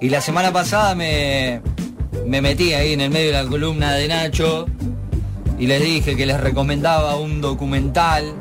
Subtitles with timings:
[0.00, 1.62] Y la semana pasada me,
[2.26, 4.66] me metí ahí en el medio de la columna de Nacho
[5.58, 8.34] y les dije que les recomendaba un documental.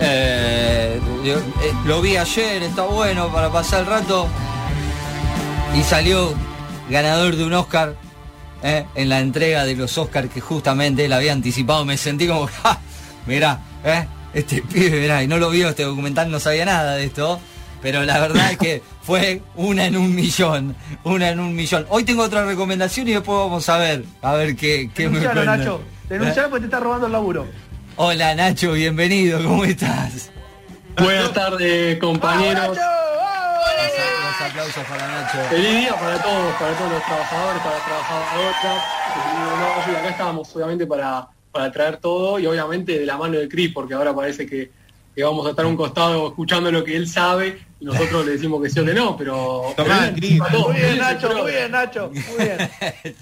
[0.00, 1.40] Eh, eh,
[1.86, 4.26] lo vi ayer, está bueno para pasar el rato.
[5.74, 6.34] Y salió
[6.90, 7.94] ganador de un Oscar
[8.62, 11.84] eh, en la entrega de los Oscars que justamente él había anticipado.
[11.86, 12.78] Me sentí como, ja,
[13.26, 13.60] mirá,
[14.34, 17.40] este pibe, mirá, y no lo vio este documental, no sabía nada de esto.
[17.82, 21.86] Pero la verdad es que fue una en un millón, una en un millón.
[21.88, 25.46] Hoy tengo otra recomendación y después vamos a ver, a ver qué, qué me cuentan.
[25.46, 25.80] Nacho.
[26.08, 27.46] Denuncialo porque te está robando el laburo.
[27.96, 30.30] Hola Nacho, bienvenido, ¿cómo estás?
[30.98, 32.76] Buenas tardes, compañeros.
[34.40, 35.38] Aplausos para Nacho.
[35.48, 38.56] Feliz día para todos, para todos los trabajadores, para las trabajadoras.
[39.98, 43.94] Acá estábamos obviamente para, para traer todo y obviamente de la mano de Cris, porque
[43.94, 44.70] ahora parece que,
[45.14, 48.32] que vamos a estar a un costado escuchando lo que él sabe y nosotros le
[48.32, 49.72] decimos que sí o que no, pero...
[49.76, 50.38] Tomá, Cris.
[50.38, 52.10] Muy bien, Nacho, muy bien, Nacho.
[52.12, 52.58] Muy bien.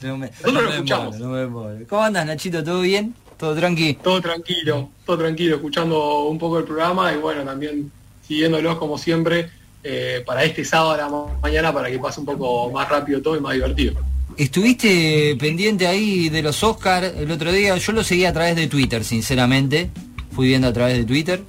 [0.02, 1.18] No me- Nosotros no lo me escuchamos.
[1.18, 1.86] no.
[1.88, 2.62] ¿Cómo andas Nachito?
[2.64, 3.14] ¿Todo bien?
[3.36, 3.94] ¿Todo tranqui?
[4.02, 7.91] Todo tranquilo, todo tranquilo, escuchando un poco el programa y bueno, también
[8.26, 9.48] siguiéndolos como siempre
[9.84, 13.22] eh, para este sábado a la ma- mañana para que pase un poco más rápido
[13.22, 13.94] todo y más divertido.
[14.36, 17.76] Estuviste pendiente ahí de los Oscars el otro día.
[17.76, 19.91] Yo lo seguí a través de Twitter, sinceramente.
[20.32, 21.41] Fui viendo a través de Twitter.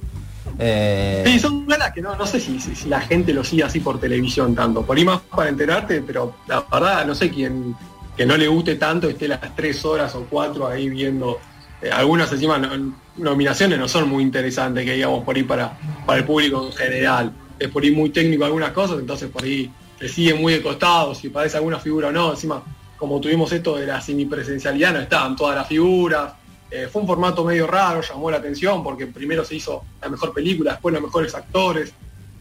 [0.62, 2.58] Eh, Sí, son ganas que no, no sé si,
[2.88, 4.82] la gente lo sigue así por televisión tanto.
[4.84, 7.74] Por ahí más para enterarte, pero la verdad no sé quién
[8.16, 11.38] que no le guste tanto esté las tres horas o cuatro ahí viendo.
[11.80, 15.72] eh, algunas encima no- nominaciones no son muy interesantes que digamos por ahí para,
[16.04, 17.32] para el público en general.
[17.58, 21.14] Es por ahí muy técnico algunas cosas, entonces por ahí te sigue muy de costado,
[21.14, 22.32] si parece alguna figura o no.
[22.32, 22.62] Encima,
[22.98, 26.32] como tuvimos esto de la semipresencialidad, no estaban todas las figuras.
[26.70, 30.32] Eh, fue un formato medio raro, llamó la atención porque primero se hizo la mejor
[30.32, 31.92] película, después los mejores actores.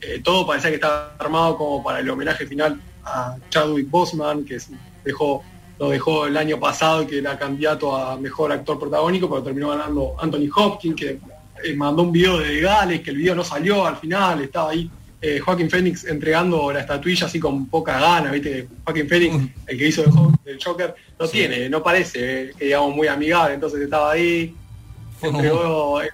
[0.02, 4.58] Eh, todo parecía que estaba armado como para el homenaje final a Chadwick Boseman, que
[5.04, 5.44] dejó,
[5.80, 9.70] lo dejó el año pasado y que era candidato a mejor actor protagónico, pero terminó
[9.70, 11.20] ganando Anthony Hopkins, que
[11.64, 14.90] eh, mandó un video de Gales, que el video no salió al final, estaba ahí
[15.22, 19.36] eh, Joaquín Phoenix entregando la estatuilla así con poca gana, viste, Joaquín Phoenix,
[19.68, 20.04] el que hizo
[20.46, 21.34] del Joker, no Sí.
[21.34, 24.56] tiene, no parece, eh, que digamos muy amigable, entonces estaba ahí,
[25.22, 26.10] entregó el-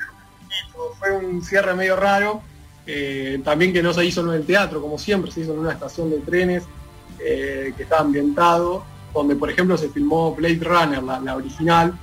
[0.99, 2.41] fue un cierre medio raro,
[2.87, 5.71] eh, también que no se hizo en el teatro, como siempre, se hizo en una
[5.73, 6.63] estación de trenes
[7.19, 8.83] eh, que está ambientado,
[9.13, 11.93] donde por ejemplo se filmó Blade Runner, la, la original,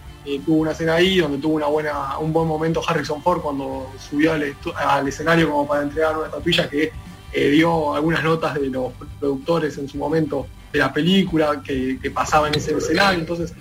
[0.44, 4.32] tuvo una escena ahí donde tuvo una buena, un buen momento Harrison Ford cuando subió
[4.32, 6.92] al, escenario como para entregar una estatuilla que
[7.32, 12.48] eh, dio algunas notas de los productores en su momento de la película que, pasaba
[12.48, 13.52] en ese escenario, entonces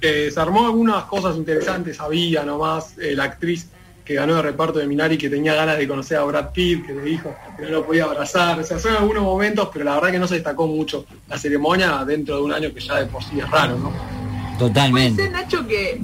[0.00, 3.68] eh, se armó algunas cosas interesantes, había nomás eh, la actriz
[4.04, 6.92] que ganó de reparto de Minari que tenía ganas de conocer a Brad Pitt, que
[6.94, 10.10] le dijo que no lo podía abrazar, o sea, son algunos momentos, pero la verdad
[10.10, 13.22] que no se destacó mucho la ceremonia dentro de un año que ya de por
[13.22, 14.19] sí es raro, ¿no?
[14.60, 15.22] Puede Totalmente.
[15.22, 15.98] ser, Nacho, que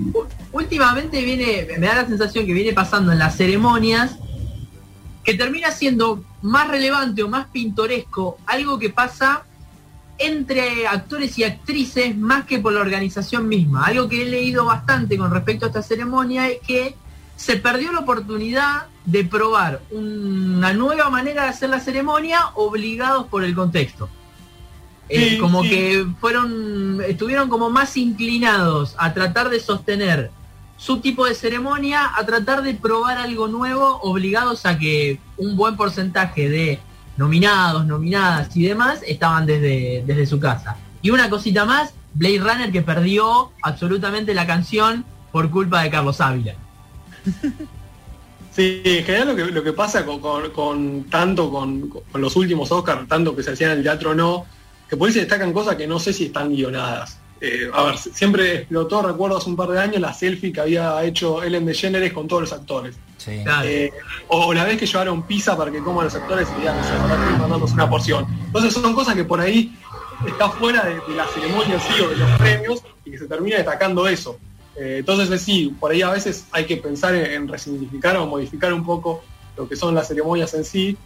[0.51, 4.17] últimamente viene, me da la sensación que viene pasando en las ceremonias,
[5.23, 9.45] que termina siendo más relevante o más pintoresco algo que pasa
[10.19, 13.85] entre actores y actrices más que por la organización misma.
[13.85, 16.95] Algo que he leído bastante con respecto a esta ceremonia es que
[17.37, 23.45] se perdió la oportunidad de probar una nueva manera de hacer la ceremonia obligados por
[23.45, 24.09] el contexto.
[25.09, 30.31] Eh, como que fueron, estuvieron como más inclinados a tratar de sostener
[30.77, 35.77] su tipo de ceremonia, a tratar de probar algo nuevo, obligados a que un buen
[35.77, 36.81] porcentaje de
[37.17, 40.77] nominados, nominadas y demás estaban desde, desde su casa.
[41.03, 46.21] Y una cosita más, Blade Runner que perdió absolutamente la canción por culpa de Carlos
[46.21, 46.55] Ávila.
[48.53, 52.35] Sí, en general lo que, lo que pasa con, con- con tanto con, con los
[52.37, 54.47] últimos Oscars, tanto que se hacían en el teatro o no,
[54.89, 57.19] que por ahí se destacan cosas que no sé si están guionadas.
[57.41, 61.03] Eh, a ver, siempre explotó, recuerdo hace un par de años, la selfie que había
[61.05, 62.97] hecho Ellen DeGeneres con todos los actores.
[63.19, 63.43] Sí.
[63.65, 63.93] Eh,
[64.29, 66.77] o la vez que llevaron pizza para que coman los actores y digan,
[67.33, 68.27] mandándonos una porción.
[68.47, 69.77] Entonces son cosas que por ahí
[70.27, 73.27] está fuera de, de la ceremonia en sí o de los premios y que se
[73.27, 74.39] termina destacando eso.
[74.77, 78.27] Eh, entonces eh, sí, por ahí a veces hay que pensar en, en resignificar o
[78.27, 79.25] modificar un poco
[79.57, 80.97] lo que son las ceremonias en sí.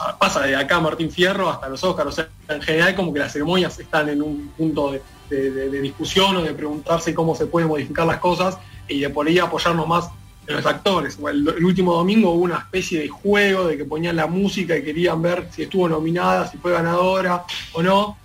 [0.00, 3.18] Ah, Pasa de acá Martín Fierro hasta los Óscar, o sea, en general como que
[3.18, 7.34] las ceremonias están en un punto de, de- de- de discusión o de preguntarse cómo
[7.34, 10.08] se pueden modificar las cosas y de por ahí apoyarnos más
[10.46, 11.18] en los actores.
[11.28, 14.82] El, el último domingo hubo una especie de juego de que ponían la música y
[14.82, 18.16] querían ver si estuvo nominada, si fue ganadora o no.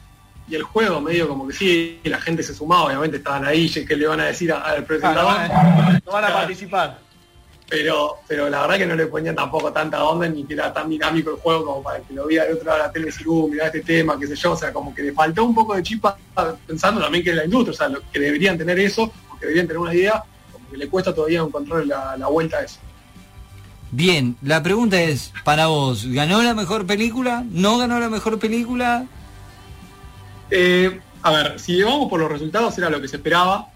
[0.48, 3.96] Y el juego medio como que sí, la gente se sumaba, obviamente estaban ahí, que
[3.96, 5.36] le van a decir a- al presentador.
[5.38, 7.00] Ah, no van a participar.
[7.74, 10.88] Pero, pero la verdad que no le ponían tampoco tanta onda ni que era tan
[10.88, 13.10] dinámico el juego como para que lo viera de otro lado de la tele y
[13.10, 15.56] decir, uh, mirá este tema, qué sé yo, o sea, como que le faltó un
[15.56, 16.16] poco de chispa
[16.68, 19.48] pensando también que es la industria, o sea, lo- que deberían tener eso, o que
[19.48, 22.78] deberían tener una idea, como que le cuesta todavía encontrar la, la vuelta a eso.
[23.90, 27.44] Bien, la pregunta es, para vos, ¿ganó la mejor película?
[27.50, 29.08] ¿No ganó la mejor película?
[30.52, 33.70] Eh, a ver, si vamos por los resultados, era lo que se esperaba.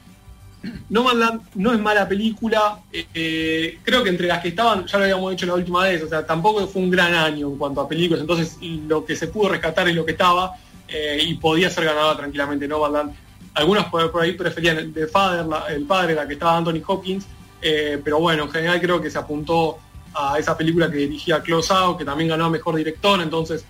[0.90, 2.80] Nomadland no es mala película.
[2.92, 6.04] eh, eh, creo que entre las que estaban, ya lo habíamos dicho la última vez,
[6.04, 8.22] o sea, tampoco fue un gran año en cuanto a películas.
[8.22, 10.54] Entonces, lo que se pudo rescatar es lo que estaba
[10.88, 13.14] eh, y podía ser ganada tranquilamente Nomadland.
[13.54, 17.26] Algunos por, por ahí preferían The Father, el padre, la que estaba Anthony Hopkins.
[17.60, 19.80] pero bueno, en general creo que se apuntó
[20.14, 23.20] a esa película que dirigía Klaus Zhao, que también ganó a mejor director.
[23.20, 23.66] Entonces,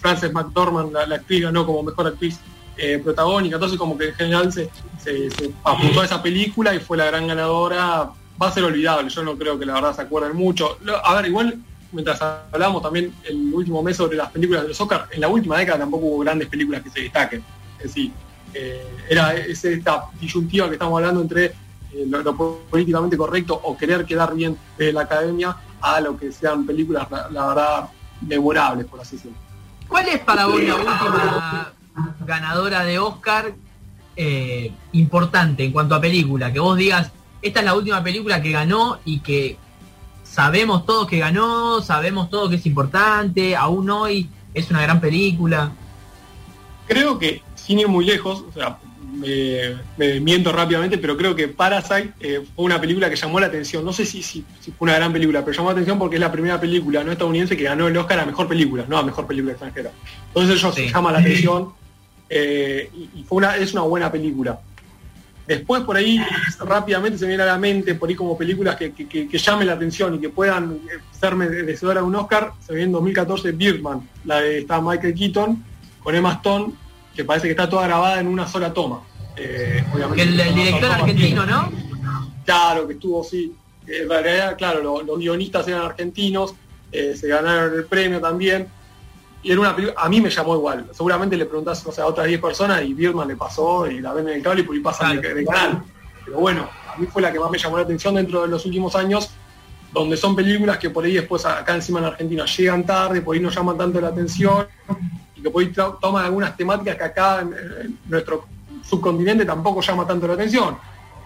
[0.00, 2.40] Frances McDormand, la, la actriz, ganó como mejor actriz
[2.82, 4.70] eh, protagónica, entonces como que en general se,
[5.62, 8.10] apuntó a esa película y fue la gran ganadora,
[8.40, 10.78] va a ser olvidable, yo no creo que la verdad se acuerden mucho.
[11.04, 11.58] A ver, igual,
[11.92, 15.58] mientras hablamos también el último mes sobre las películas de los Oscar, en la última
[15.58, 17.44] década tampoco hubo grandes películas que se destaquen.
[17.76, 18.12] Es decir,
[18.54, 21.44] eh, era es esta disyuntiva que estamos hablando entre
[21.92, 26.32] eh, lo, lo políticamente correcto o querer quedar bien de la academia a lo que
[26.32, 27.88] sean películas, la, la verdad,
[28.26, 29.36] memorables, por así decirlo.
[29.86, 31.72] ¿Cuál es para vos la última
[32.26, 33.52] ganadora de Oscar
[34.16, 36.52] eh, importante en cuanto a película?
[36.52, 37.10] Que vos digas,
[37.42, 39.56] esta es la última película que ganó y que
[40.22, 45.72] sabemos todos que ganó, sabemos todos que es importante, aún hoy es una gran película.
[46.86, 48.78] creo que, sin ir muy lejos, o sea,
[49.12, 53.46] me, me miento rápidamente, pero creo que Parasite eh, fue una película que llamó la
[53.46, 53.84] atención.
[53.84, 56.20] No sé si, si, si fue una gran película, pero llamó la atención porque es
[56.20, 59.26] la primera película no estadounidense que ganó el Oscar a mejor película, no a mejor
[59.26, 59.90] película extranjera.
[60.28, 60.88] Entonces eso Sí.
[60.88, 61.72] llama la atención
[62.30, 64.60] eh, y, fue una, es una buena película.
[65.46, 66.20] Después por ahí
[66.60, 69.38] rápidamente se me viene a la mente, por ahí como películas que, que, que- que
[69.38, 72.92] llamen la atención y que puedan eh, ser merecedoras de un Oscar, se ve en
[72.92, 75.64] 2014 Birdman, la de está Michael Keaton
[76.04, 76.72] con Emma Stone,
[77.16, 79.00] que parece que está toda grabada en una sola toma.
[79.36, 81.44] Eh, obviamente, el, director argentino.
[81.46, 81.70] ¿no?
[82.44, 83.52] Claro, que estuvo sí.
[83.88, 86.54] En realidad, claro, lo- los guionistas eran argentinos,
[86.92, 88.68] eh, se ganaron el premio también.
[89.42, 90.86] Y era una película, a mí me llamó igual.
[90.92, 94.12] Seguramente le preguntás o sea, a otras 10 personas y Birdman le pasó y la
[94.12, 95.82] ven en el cable y por ahí pasan de, de canal.
[96.24, 98.66] Pero bueno, a mí fue la que más me llamó la atención dentro de los
[98.66, 99.30] últimos años,
[99.92, 103.40] donde son películas que por ahí después acá encima en Argentina llegan tarde, por ahí
[103.42, 104.66] no llaman tanto la atención
[105.34, 108.44] y que por ahí to- toman algunas temáticas que acá en, en nuestro
[108.84, 110.76] subcontinente tampoco llama tanto la atención.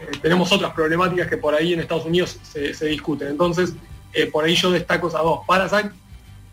[0.00, 3.28] Eh, tenemos otras problemáticas que por ahí en Estados Unidos se, se discuten.
[3.28, 3.74] Entonces,
[4.12, 5.40] eh, por ahí yo destaco esas dos.
[5.46, 5.90] Parasite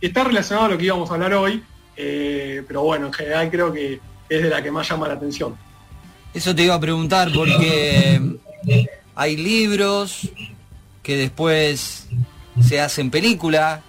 [0.02, 1.64] está relacionado a lo que íbamos a hablar hoy,
[1.96, 5.56] eh, pero bueno, en general creo que es de la que más llama la atención.
[6.34, 8.22] Eso te iba a preguntar porque
[9.16, 10.30] hay libros
[11.04, 12.08] que después
[12.62, 13.82] se hacen películas,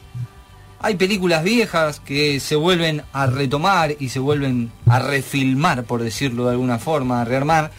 [0.81, 6.47] hay películas viejas que se vuelven a retomar y se vuelven a refilmar, por decirlo
[6.47, 7.71] de alguna forma, a rearmar.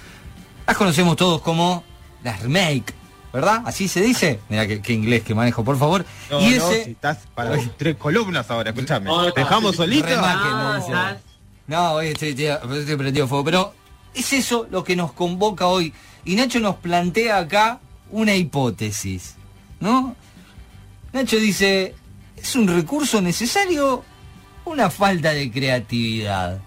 [0.65, 1.83] Las conocemos todos como
[2.23, 2.93] las remake,
[3.33, 3.63] ¿verdad?
[3.65, 4.39] Así se dice.
[4.47, 6.05] Mira qué, qué inglés que manejo, por favor.
[6.29, 6.85] No, y no, ese...
[6.85, 9.07] si estás para tres columnas ahora, escúchame.
[9.07, 10.07] No, no, ¿Te dejamos solito?
[10.09, 11.23] Ah, me dice.
[11.65, 12.47] No, hoy estoy, estoy,
[12.79, 13.73] estoy prendido fuego, pero
[14.13, 15.93] es eso lo que nos convoca hoy.
[16.23, 17.79] Y Nacho nos plantea acá
[18.11, 19.35] una hipótesis,
[19.79, 20.15] ¿no?
[21.11, 21.95] Nacho dice,
[22.37, 24.03] ¿es un recurso necesario
[24.63, 26.61] o una falta de creatividad?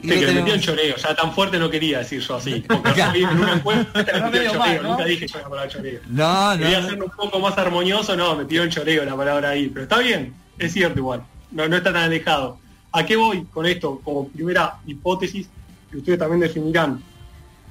[0.00, 2.64] Sí, que metió en choreo, ya tan fuerte no quería decir yo así.
[2.68, 4.88] Porque en una encuesta No metió choreo, mal, ¿no?
[4.90, 6.00] nunca dije yo la palabra choreo.
[6.08, 9.68] No, Quería hacerlo un poco más armonioso, no, me pidió en choreo la palabra ahí,
[9.68, 12.58] pero está bien, es cierto igual, no, no está tan alejado.
[12.92, 14.00] ¿A qué voy con esto?
[14.04, 15.48] Como primera hipótesis,
[15.90, 17.02] que ustedes también definirán.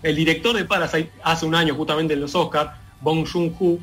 [0.03, 3.79] El director de Parasite, hace un año justamente en los Oscars, Bong Joon-ho,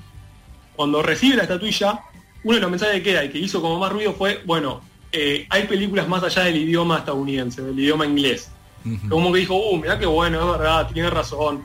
[0.76, 2.00] cuando recibe la estatuilla,
[2.44, 4.80] uno de los mensajes que queda y que hizo como más ruido fue, bueno,
[5.16, 8.50] eh, hay películas más allá del idioma estadounidense, del idioma inglés.
[9.08, 11.64] Como que dijo, uh, mirá qué bueno, es verdad, tiene razón.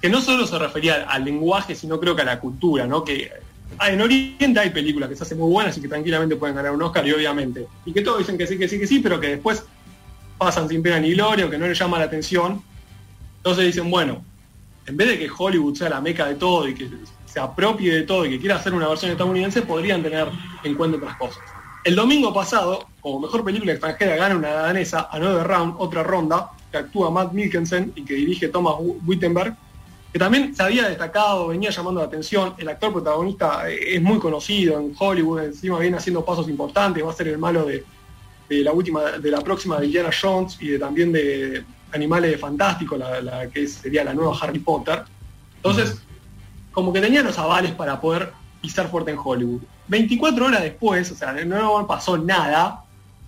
[0.00, 3.04] Que no solo se refería al lenguaje, sino creo que a la cultura, ¿no?
[3.04, 3.30] Que
[3.78, 6.70] ah, en Oriente hay películas que se hacen muy buenas y que tranquilamente pueden ganar
[6.72, 7.66] un Oscar, y obviamente.
[7.84, 9.64] Y que todos dicen que sí, que sí, que sí, pero que después
[10.38, 12.62] pasan sin pena ni gloria o que no les llama la atención.
[13.38, 14.24] Entonces dicen, bueno,
[14.86, 16.88] en vez de que Hollywood sea la meca de todo y que
[17.26, 20.28] se apropie de todo y que quiera hacer una versión estadounidense, podrían tener
[20.62, 21.55] en cuenta otras cosas.
[21.86, 26.78] El domingo pasado, como mejor película extranjera, gana una danesa, Another Round, otra ronda, que
[26.78, 28.74] actúa Matt Mikkelsen y que dirige Thomas
[29.06, 29.54] Wittenberg,
[30.12, 32.54] que también se había destacado, venía llamando la atención.
[32.58, 37.12] El actor protagonista eh, es muy conocido en Hollywood, encima viene haciendo pasos importantes, va
[37.12, 37.84] a ser el malo de,
[38.48, 42.98] de la última, de la próxima de Indiana Jones y de, también de Animales Fantásticos,
[42.98, 45.04] la, la que sería la nueva Harry Potter.
[45.54, 46.02] Entonces,
[46.72, 49.60] como que tenía los avales para poder pisar fuerte en Hollywood.
[49.88, 52.82] 24 horas después, o sea, no pasó nada,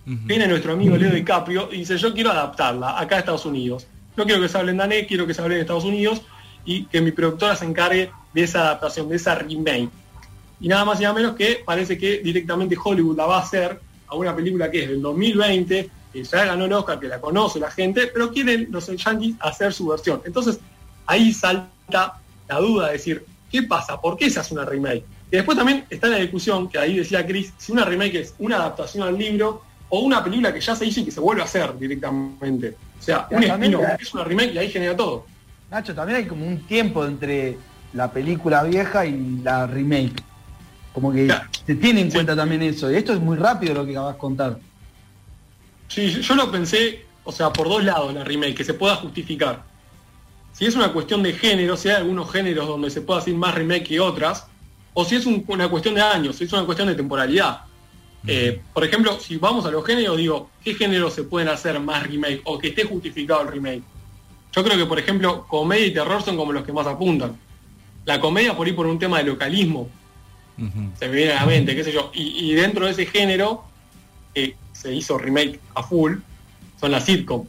[0.06, 0.16] Ujú.
[0.24, 3.86] viene nuestro amigo Leo DiCaprio y dice, yo quiero adaptarla acá a Estados Unidos.
[4.16, 6.22] No quiero que se hable en danés, quiero que se hable en Estados Unidos
[6.64, 9.88] y que mi productora se encargue de esa adaptación, de esa remake.
[10.60, 13.80] Y nada más y nada menos que parece que directamente Hollywood la va a hacer
[14.08, 17.60] a una película que es del 2020, que ya ganó el Oscar, que la conoce
[17.60, 20.20] la gente, pero quieren los yankees hacer su versión.
[20.24, 20.58] Entonces,
[21.06, 24.00] ahí salta la duda de decir, ¿qué pasa?
[24.00, 25.04] ¿Por qué se hace una remake?
[25.30, 28.56] Y después también está la discusión, que ahí decía Chris, si una remake es una
[28.56, 31.44] adaptación al libro o una película que ya se hizo y que se vuelve a
[31.44, 32.76] hacer directamente.
[32.98, 35.26] O sea, un espino es una remake y ahí genera todo.
[35.70, 37.58] Nacho, también hay como un tiempo entre
[37.92, 40.22] la película vieja y la remake.
[40.94, 41.48] Como que Claro.
[41.66, 42.14] se tiene en Sí.
[42.16, 42.90] cuenta también eso.
[42.90, 44.58] Y esto es muy rápido lo que acabas de contar.
[45.88, 49.62] Sí, yo- lo pensé, o sea, por dos lados la remake, que se pueda justificar.
[50.52, 53.54] Si es una cuestión de género, si hay algunos géneros donde se puede hacer más
[53.54, 54.46] remake que otras,
[55.00, 57.60] o si es un- una cuestión de años, si es una cuestión de temporalidad.
[58.26, 62.02] Eh, por ejemplo, si vamos a los géneros, digo, ¿qué géneros se pueden hacer más
[62.02, 63.82] remake o que esté justificado el remake?
[64.52, 67.36] Yo creo que, por ejemplo, comedia y terror son como los que más apuntan.
[68.06, 69.88] La comedia por ahí por un tema de localismo,
[70.98, 72.10] se me viene a la mente, qué sé yo.
[72.12, 73.62] Y, y dentro de ese género,
[74.34, 76.14] que se hizo remake a full,
[76.80, 77.46] son las sitcom.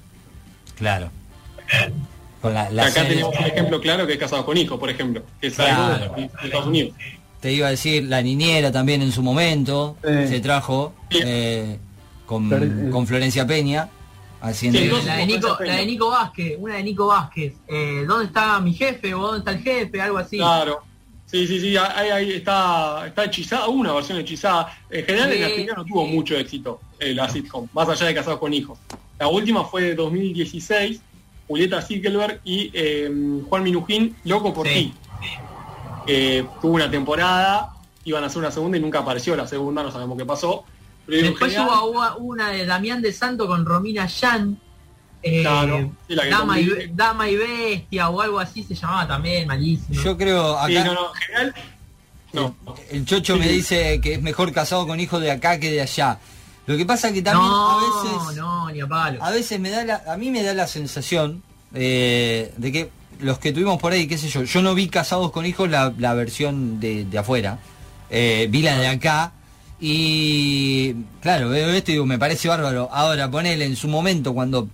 [0.77, 1.09] Claro.
[2.41, 4.89] Con la, la acá serie- tenemos un ejemplo claro que es Casado con Hijos, por
[4.91, 5.93] ejemplo, que es Claro.
[6.03, 6.95] algo de, de Estados Unidos.
[7.39, 10.27] Te iba a decir, la niñera también en su momento Sí.
[10.27, 11.77] se trajo eh,
[12.25, 13.89] con, Pero, eh, con Florencia Peña
[14.41, 14.79] haciendo...
[14.79, 17.53] Sí, La de, Nico, la de Nico Vázquez, una de Nico Vázquez.
[17.67, 20.01] Eh, ¿Dónde está mi jefe o dónde está el jefe?
[20.01, 20.37] Algo así.
[20.37, 20.79] Claro.
[21.25, 24.75] Sí, sí, sí, ahí, ahí está, está hechizada, una versión hechizada.
[24.89, 26.11] En general en Argentina no tuvo sí.
[26.11, 28.79] mucho éxito eh, la sitcom, más allá de Casados con Hijos.
[29.19, 30.99] La última fue de 2016,
[31.47, 33.09] Julieta Zickelberg y eh,
[33.47, 34.73] Juan Minujín, Loco por Sí.
[34.73, 34.93] ti.
[36.07, 37.73] Eh, tuvo una temporada,
[38.05, 40.63] iban a hacer una segunda y nunca apareció la segunda, no sabemos qué pasó.
[41.05, 44.59] Pero Después hubo una de Damián de Santo con Romina Yan.
[45.23, 49.07] eh, Claro, sí, la que Dama, y, Dama y Bestia o algo así se llamaba
[49.07, 50.01] también, malísimo.
[50.01, 50.67] Yo creo acá...
[50.67, 51.55] Sí, no, no, en general.
[52.31, 52.55] No.
[52.91, 55.81] El chocho Sí, me dice que es mejor casado con hijos de acá que de
[55.81, 56.19] allá.
[56.67, 58.37] Lo que pasa que también no, a veces...
[58.37, 59.23] no, ni a palo.
[59.23, 61.41] A veces me da la, a mí me da la sensación
[61.73, 62.89] eh, de que
[63.19, 65.93] los que tuvimos por ahí, qué sé yo, yo no vi casados con hijos la,
[65.97, 67.59] la versión de, de afuera,
[68.09, 69.33] eh, vi la de acá
[69.79, 72.89] y claro, veo esto y digo, me parece bárbaro.
[72.91, 74.67] Ahora ponele en su momento cuando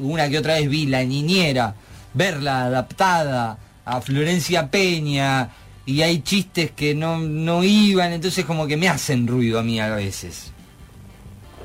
[0.00, 1.74] una que otra vez vi la niñera,
[2.14, 5.50] verla adaptada a Florencia Peña
[5.84, 9.78] y hay chistes que no, no iban, entonces como que me hacen ruido a mí
[9.78, 10.52] a veces.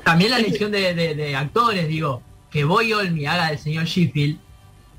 [0.04, 4.38] También la elección de, de- actores, digo, que Boy Olmi haga del señor Sheffield.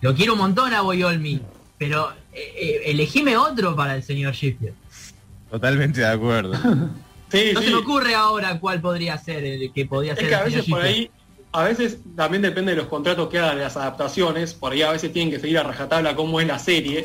[0.04, 1.40] Lo quiero un montón a Boy Olmi,
[1.78, 4.76] pero eh, eh, elegime otro para el señor Sheffield.
[5.50, 6.54] Totalmente de acuerdo.
[7.32, 7.66] Sí, No sí.
[7.66, 10.66] se me ocurre ahora cuál podría ser el que podría Es ser que a veces
[10.66, 11.10] por ahí,
[11.52, 14.92] a veces también depende de los contratos que hagan de las adaptaciones, por ahí a
[14.92, 17.02] veces tienen que seguir a rajatabla cómo es la serie,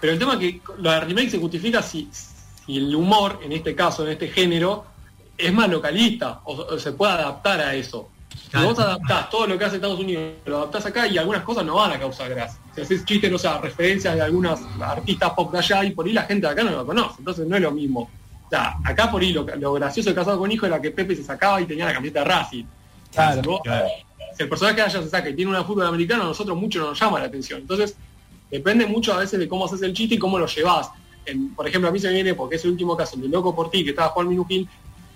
[0.00, 2.08] pero el tema es que la remake se justifica si,
[2.64, 4.86] si el humor, en este caso, en este género,
[5.36, 8.08] es más localista, o, o se puede adaptar a eso.
[8.50, 8.68] Claro.
[8.68, 11.74] vos adaptás todo lo que hace Estados Unidos, lo adaptás acá y algunas cosas no
[11.76, 12.58] van a causar gracia.
[12.74, 16.12] Si haces chistes, o sea, referencias de algunas artistas pop de allá y por ahí
[16.12, 18.00] la gente de acá no lo conoce, entonces no es lo mismo.
[18.46, 21.14] O sea, acá por ahí lo, lo gracioso de Casado con Hijo era que Pepe
[21.14, 22.64] se sacaba y tenía la camiseta de Racing.
[23.12, 23.42] Claro.
[23.42, 23.60] Si, vos-
[24.36, 26.98] si el personaje allá se saca y tiene una fútbol americano, a nosotros mucho nos
[26.98, 27.60] llama la atención.
[27.60, 27.96] Entonces,
[28.50, 30.90] depende mucho a veces de cómo haces el chiste y cómo lo llevas.
[31.26, 33.28] En- por ejemplo, a mí se me viene, porque es el último caso, el de
[33.28, 34.66] Loco por ti, que estaba Juan Minujín,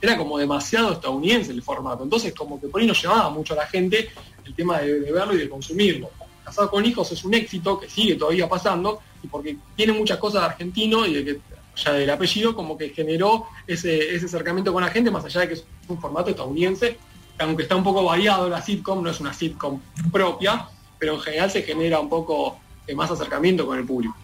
[0.03, 2.03] era como demasiado estadounidense el formato.
[2.03, 4.11] Entonces, como que por ahí no llevaba mucho a la gente
[4.45, 6.11] el tema de, de verlo y de consumirlo.
[6.45, 10.43] Casado con hijos es un éxito que sigue todavía pasando y porque tiene muchas cosas
[10.43, 11.41] de argentino y de que
[11.77, 15.49] ya del apellido como que generó ese, ese acercamiento con la gente, más allá de
[15.49, 16.99] que es un formato estadounidense,
[17.39, 19.81] que aunque está un poco variado la sitcom, no es una sitcom
[20.11, 20.69] propia,
[20.99, 22.59] pero en general se genera un poco
[22.95, 24.17] más acercamiento con el público.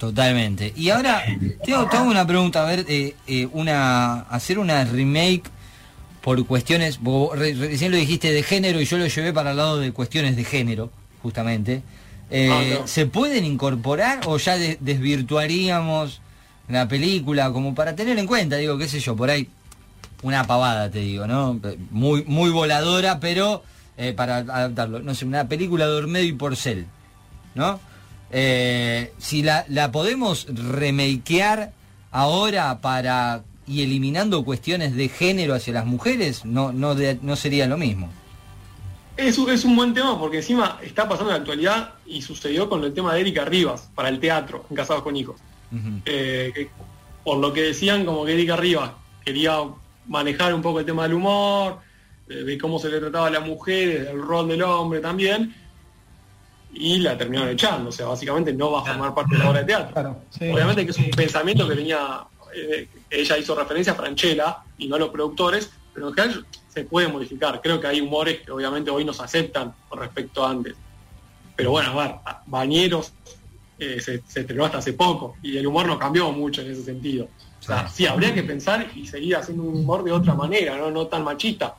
[0.00, 0.72] Totalmente.
[0.76, 1.22] Y ahora,
[1.62, 5.42] tengo, tengo una pregunta, a ver, eh, eh, una, hacer una remake
[6.22, 9.58] por cuestiones, vos re- recién lo dijiste de género y yo lo llevé para el
[9.58, 10.90] lado de cuestiones de género,
[11.22, 11.82] justamente.
[12.30, 12.86] Eh, Ah.
[12.86, 16.22] ¿Se pueden incorporar o ya de- desvirtuaríamos
[16.68, 19.48] la película como para tener en cuenta, digo, qué sé yo, por ahí
[20.22, 21.60] una pavada, te digo, ¿no?
[21.90, 23.62] Muy, muy voladora, pero
[24.16, 26.86] para adaptarlo, no sé, una película de Ormedo y Porcel,
[27.54, 27.78] ¿no?
[28.32, 31.72] Eh, si la, la podemos remakear
[32.10, 37.66] ahora para y eliminando cuestiones de género hacia las mujeres, no, no, de- no sería
[37.66, 38.10] lo mismo.
[39.16, 42.68] Es, un- es un buen tema porque encima está pasando en la actualidad y sucedió
[42.68, 45.36] con el tema de Erika Rivas para el teatro en Casados con Hijos.
[46.04, 46.68] Eh, que
[47.22, 48.90] por lo que decían, como que Erika Rivas
[49.24, 49.58] quería
[50.08, 51.78] manejar un poco el tema del humor,
[52.26, 55.54] de, de cómo se le trataba a las mujeres, del rol del hombre también,
[56.72, 57.90] y la terminaron echando.
[57.90, 59.92] O sea, básicamente no va a formar parte de la obra de teatro.
[59.92, 60.50] Claro, sí.
[60.50, 62.24] Obviamente que es un pensamiento que tenía,
[62.54, 66.84] eh, ella hizo referencia a Franchella y no a los productores, pero en general se
[66.84, 67.60] puede modificar.
[67.60, 70.74] Creo que hay humores que obviamente hoy nos aceptan con respecto a antes.
[71.56, 72.14] Pero bueno, a ver,
[72.46, 73.12] Bañeros
[73.78, 76.84] eh, se, se estrenó hasta hace poco y el humor no cambió mucho en ese
[76.84, 77.28] sentido.
[77.60, 80.90] O sea, sí, habría que pensar y seguir haciendo un humor de otra manera, no,
[80.90, 81.74] no tan machista.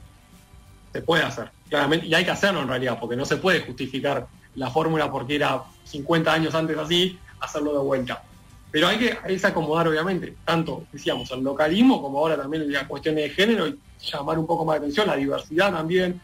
[0.94, 4.28] Se puede hacer, claramente, y hay que hacerlo en realidad, porque no se puede justificar
[4.56, 8.24] la fórmula porque era 50 años antes así, hacerlo de vuelta.
[8.72, 13.30] Pero hay que, acomodar, obviamente, tanto, decíamos, el localismo como ahora también la cuestión de
[13.30, 16.22] género y llamar un poco más de atención, la diversidad también.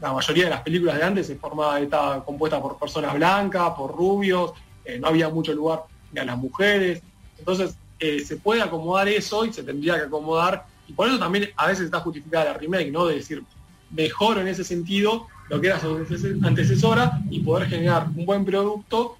[0.00, 3.94] La mayoría de las películas de antes se formaba, estaba compuesta por personas blancas, por
[3.94, 4.52] rubios,
[4.84, 5.84] eh, no había mucho lugar
[6.18, 7.02] a las mujeres.
[7.38, 10.66] Entonces, eh, se puede acomodar eso y se tendría que acomodar.
[10.86, 13.06] Y por eso también a veces está justificada la remake, ¿no?
[13.06, 13.42] De decir,
[13.90, 18.44] mejor en ese sentido lo que era su anteces- antecesora y poder generar un buen
[18.44, 19.18] producto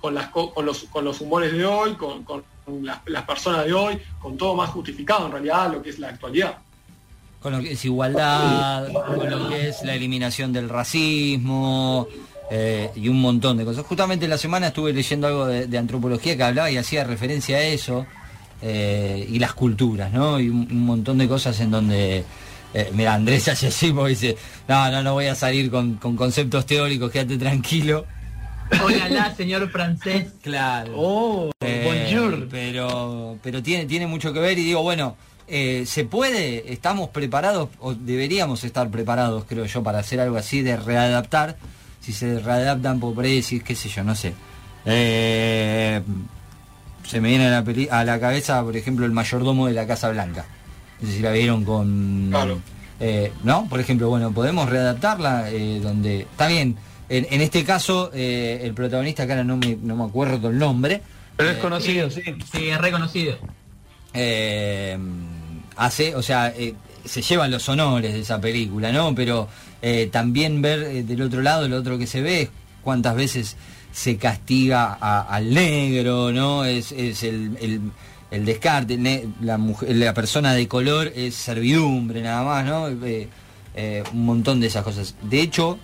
[0.00, 2.24] con, los, humores de hoy, con,
[2.82, 6.56] las, personas de hoy, con todo más justificado en realidad lo que es la actualidad.
[7.40, 12.08] con lo que es igualdad, con lo que es la eliminación del racismo
[12.50, 13.84] eh, y un montón de cosas.
[13.84, 18.06] Justamente la semana estuve leyendo algo de, antropología que hablaba y hacía referencia a eso
[18.62, 20.40] eh, y las culturas, ¿no?
[20.40, 22.24] Y un montón de cosas en donde,
[22.78, 24.36] eh, mira, Andrés hace así porque dice,
[24.68, 28.04] no, no, no voy a salir con, con conceptos teóricos, quédate tranquilo.
[28.82, 30.26] Hola, señor francés.
[30.42, 30.92] Claro.
[30.96, 32.48] Oh, Eh, bonjour.
[32.50, 35.16] pero pero tiene, tiene mucho que ver y digo, bueno,
[35.48, 36.72] eh, ¿se puede?
[36.72, 41.56] ¿Estamos preparados o deberíamos estar preparados, creo yo, para hacer algo así de readaptar?
[42.00, 44.32] Si se readaptan por ahí, decir, qué sé yo, no sé.
[44.84, 46.00] Eh,
[47.06, 50.08] se me viene a la, a la cabeza, por ejemplo, el mayordomo de la Casa
[50.10, 50.44] Blanca.
[51.00, 52.28] No sé si la vieron con...
[52.30, 52.58] Claro.
[53.00, 53.66] eh, ¿No?
[53.68, 56.20] Por ejemplo, bueno, podemos readaptarla eh, donde...
[56.22, 56.76] Está bien,
[57.08, 60.58] en, en este caso, eh, el protagonista, que ahora no me, no me acuerdo el
[60.58, 61.02] nombre,
[61.36, 62.22] Pero es conocido, sí.
[62.52, 63.36] Sí, es reconocido.
[65.76, 66.52] hace, o sea,
[67.04, 69.14] se llevan los honores de esa película, ¿no?
[69.14, 69.48] Pero
[70.10, 72.48] también ver del otro lado, lo otro que se ve es
[72.82, 73.56] cuántas veces
[73.92, 76.64] se castiga a- al negro, ¿no?
[76.64, 77.80] Es, es el, el-
[78.36, 78.98] el descarte,
[79.40, 82.88] la, mujer, la persona de color es servidumbre nada más, ¿no?
[83.06, 83.28] Eh,
[83.74, 85.14] eh, un montón de esas cosas.
[85.22, 85.78] De hecho,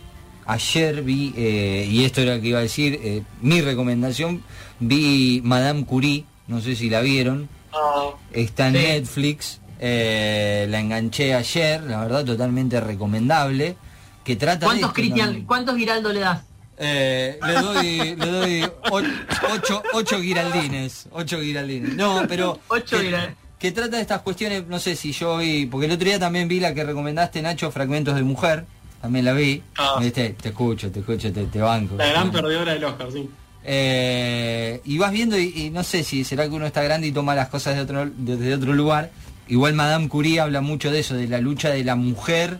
[0.46, 4.42] ayer vi, eh, y esto era lo que iba a decir, mi recomendación,
[4.80, 8.80] vi Madame Curie, no sé si la vieron, Ah, Está en Sí.
[8.82, 13.76] Netflix, la enganché ayer, la verdad totalmente recomendable.
[14.24, 16.42] Que trata ¿Cuántos de Cristian, cuántos Giraldo le das?
[16.78, 21.94] Eh, le doy, le doy ocho, ocho giraldines, ocho giraldines.
[21.94, 23.36] No, pero Ocho que, giraldines.
[23.58, 26.48] que trata de estas cuestiones, no sé si yo vi, porque el otro día también
[26.48, 28.64] vi la que recomendaste, Nacho, Fragmentos de Mujer,
[29.00, 29.62] también la vi.
[29.76, 29.96] Ah.
[30.00, 30.30] ¿Viste?
[30.40, 31.96] Te escucho, te escucho, te, te banco.
[31.96, 33.28] la gran perdedora del Oscar, sí.
[33.64, 37.12] Eh, y vas viendo y, y no sé si será que uno está grande y
[37.12, 39.10] toma las cosas de otro, desde otro lugar.
[39.48, 42.58] Igual Madame Curie habla mucho de eso, de la lucha de la mujer,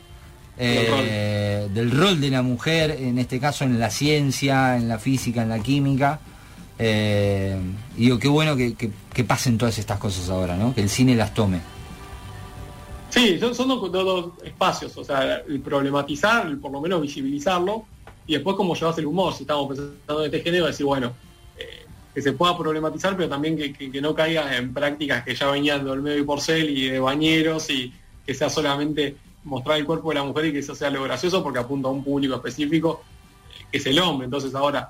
[0.59, 5.43] eh, del rol de la mujer, en este caso en la ciencia, en la física,
[5.43, 6.21] en la química.
[6.79, 7.57] Eh,
[7.97, 10.75] y digo, qué bueno que, que- que pasen todas estas cosas ahora, ¿no?
[10.75, 11.61] Que el cine las tome.
[13.11, 17.03] Sí, son, son dos, dos- dos espacios, o sea, el problematizar, el por lo menos
[17.03, 17.85] visibilizarlo,
[18.27, 21.13] y después cómo llevas el humor, si estamos pensando en este género, decir, bueno,
[21.59, 21.85] eh,
[22.15, 25.51] que se pueda problematizar, pero también que, que- que no caiga en prácticas que ya
[25.51, 27.93] venían del medio y porcel y de bañeros, y
[28.25, 31.43] que sea solamente mostrar el cuerpo de la mujer y que eso sea lo gracioso,
[31.43, 33.03] porque apunta a un público específico,
[33.51, 34.27] eh, que es el hombre.
[34.27, 34.89] Entonces ahora,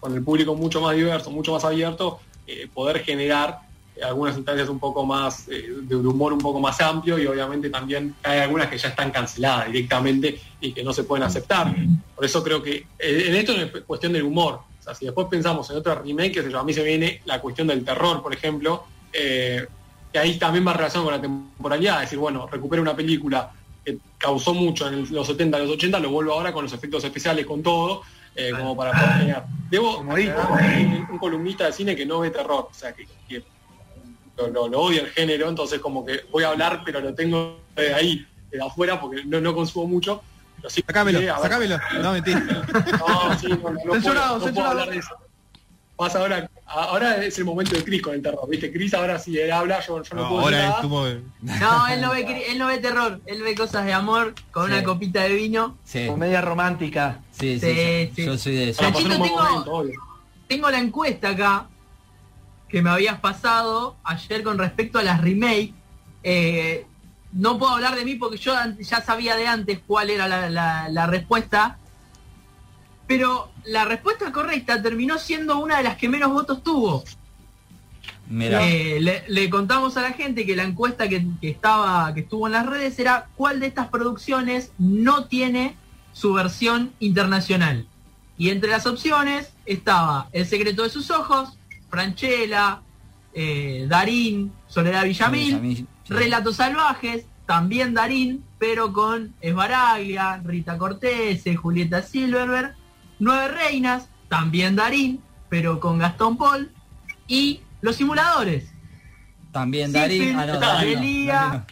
[0.00, 3.60] con el público mucho más diverso, mucho más abierto, eh, poder generar
[3.94, 8.14] eh, algunas instancias un poco más de humor un poco más amplio y obviamente también
[8.22, 11.74] hay algunas que ya están canceladas directamente y que no se pueden aceptar.
[12.14, 14.60] Por eso creo que en esto es cuestión del humor.
[14.80, 17.66] O sea, si después pensamos en otra remake, que a mí se viene la cuestión
[17.66, 22.46] del terror, por ejemplo, que ahí también va relacionado con la temporalidad, es decir, bueno,
[22.46, 23.50] recupera una película
[23.86, 27.46] que causó mucho en los 70, los 80, lo vuelvo ahora con los efectos especiales,
[27.46, 28.02] con todo,
[28.34, 29.46] eh, como para poder generar.
[29.70, 30.02] Debo
[31.10, 33.44] un columnista de cine que no ve terror, o sea, que, que
[34.36, 37.60] lo, lo- lo odia el género, entonces como que voy a hablar, pero lo tengo
[37.76, 40.20] de ahí, de afuera, porque no, no consumo mucho.
[40.56, 40.82] Pero sí,
[41.42, 41.78] Sacámelo.
[42.02, 42.40] No, mentira.
[42.98, 45.14] No, sí, no, no, no puedo, no puedo hablar de eso.
[45.96, 48.70] Pasa ahora, ahora es el momento de Chris con el terror, ¿viste?
[48.70, 50.82] Chris ahora si él habla, yo, yo no, No, puedo ahora decir es nada.
[50.82, 51.04] como.
[51.06, 54.72] No, él no ve, él no ve terror, él ve cosas de amor con Sí.
[54.74, 55.78] una copita de vino.
[55.84, 57.20] Sí, Comedia romántica.
[57.30, 58.24] sí, sí, Sí, yo, sí.
[58.26, 58.82] yo soy de eso.
[58.82, 59.84] Tengo- momento.
[60.46, 61.66] Tengo la encuesta acá.
[62.68, 65.72] que me habías pasado ayer con respecto a las remake.
[66.24, 66.84] Eh,
[67.32, 70.88] no puedo hablar de mí porque yo ya sabía de antes cuál era la, la-
[70.88, 71.78] la respuesta.
[73.06, 77.04] Pero la respuesta correcta terminó siendo una de las que menos votos tuvo.
[78.28, 82.46] Eh, le, le contamos a la gente que la encuesta que, que estaba, que estuvo
[82.46, 85.76] en las redes era cuál de estas producciones no tiene
[86.12, 87.86] su versión internacional.
[88.38, 91.56] Y entre las opciones estaba El secreto de sus ojos,
[91.88, 92.80] Franchella,
[93.32, 95.86] eh, Darín, Soledad Villamil, Villamil, sí.
[96.08, 102.74] Relatos Salvajes, también Darín, pero con Esbaraglia, Rita Cortese, Julieta Silverberg,
[103.18, 106.70] Nueve Reinas, también Darín, pero con Gastón Paul,
[107.28, 108.64] y Los Simuladores,
[109.52, 110.36] también Darín.
[110.38, 111.66] Ah, no, Darín no, Delia, Darín no.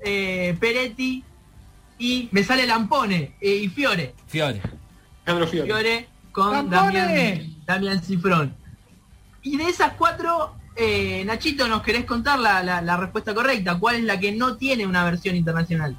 [0.00, 1.24] eh, Peretti,
[1.98, 4.60] y me sale Lampone, eh, y Fiore, Fiore.
[5.24, 5.46] Fiore.
[5.64, 7.00] Fiore con ¡Lampone!
[7.00, 8.54] Damián, Damián Cifrón.
[9.42, 13.78] Y de esas cuatro, eh, Nachito, ¿nos querés contar la, la- la respuesta correcta?
[13.78, 15.96] ¿Cuál es la que no tiene una versión internacional?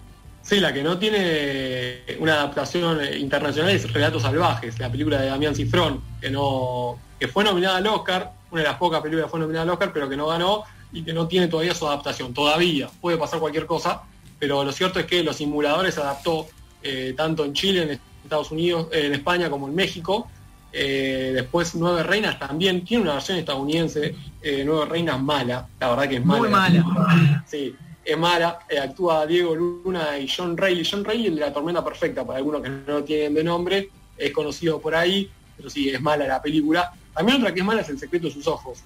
[0.47, 5.53] Sí, la que no tiene una adaptación internacional es Relatos Salvajes, la película de Damián
[5.53, 9.41] Cifrón, que no que fue nominada al Oscar, una de las pocas películas que fue
[9.41, 12.33] nominada al Oscar, pero que no ganó y que no tiene todavía su adaptación.
[12.33, 14.03] Todavía puede pasar cualquier cosa,
[14.39, 16.47] pero lo cierto es que Los Simuladores se adaptó
[16.81, 20.29] eh, tanto en Chile, en Estados Unidos, eh, en España como en México.
[20.71, 24.15] Eh, después Nueve Reinas también tiene una versión estadounidense,
[24.63, 26.39] Nueve Reinas mala, la verdad que es mala.
[26.39, 27.43] Muy mala.
[27.45, 27.75] Sí,
[28.07, 28.59] es mala.
[28.69, 30.87] Eh, actúa Diego Luna y John Reilly.
[30.89, 34.31] John Reilly, el de la tormenta perfecta, para algunos que no tienen de nombre, es
[34.31, 36.93] conocido por ahí, pero sí, es mala la película.
[37.13, 38.79] También otra que es mala es El secreto de sus ojos.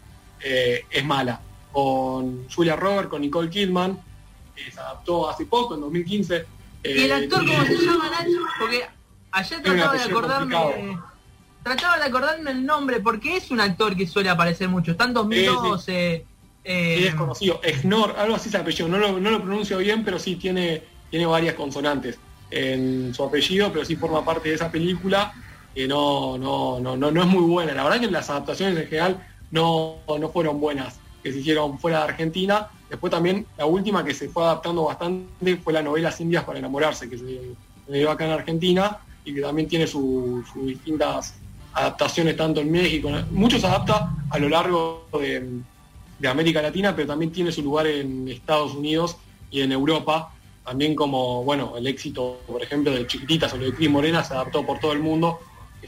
[0.43, 1.39] Eh, es mala.
[1.71, 3.99] Con Julia Roberts, con Nicole Kidman,
[4.55, 6.45] que se adaptó hace poco, en 2015.
[6.84, 8.39] ¿Y el Eh, actor cómo se llama, Nacho?
[8.60, 8.86] Porque
[9.34, 10.55] ayer trataba de acordarme...
[10.55, 11.12] complicado.
[11.63, 14.93] Trataba de acordarme el nombre, porque es un actor que suele aparecer mucho.
[14.93, 16.25] Está en 2012.
[16.63, 17.60] Eh, es conocido.
[17.63, 18.88] Egnor, algo así es el apellido.
[18.88, 22.17] No lo, no pronuncio bien, pero sí tiene, tiene varias consonantes
[22.50, 25.34] en su apellido, pero sí forma parte de esa película
[25.74, 27.74] que no, no, no, no, no es muy buena.
[27.74, 32.00] La verdad que las adaptaciones en general no, no fueron buenas, que se hicieron fuera
[32.00, 32.67] de Argentina.
[32.89, 37.10] Después también la última que se fue adaptando bastante fue la novela Indias para enamorarse,
[37.10, 37.39] que se,
[37.88, 41.36] se dio acá en Argentina y que también tiene su- sus distintas
[41.74, 43.10] adaptaciones tanto en México.
[43.32, 45.62] Mucho se adapta a lo largo de,
[46.21, 49.17] de América Latina, pero también tiene su lugar en Estados Unidos
[49.49, 53.89] y en Europa, también como, bueno, el éxito, por ejemplo, de Chiquititas o de Cris
[53.89, 55.39] Morena se adaptó por todo el mundo,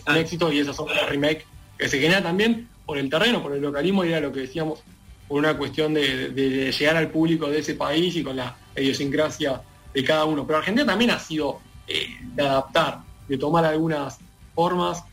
[0.04, 1.46] fue un éxito y esas son las remake
[1.78, 4.80] que se genera también por el terreno, por el localismo, y era lo que decíamos,
[5.28, 8.58] por una cuestión de, de- de llegar al público de ese país y con la
[8.76, 9.62] idiosincrasia
[9.94, 10.46] de cada uno.
[10.48, 14.18] Pero Argentina también ha sido eh, de adaptar, de tomar algunas
[14.56, 15.04] formas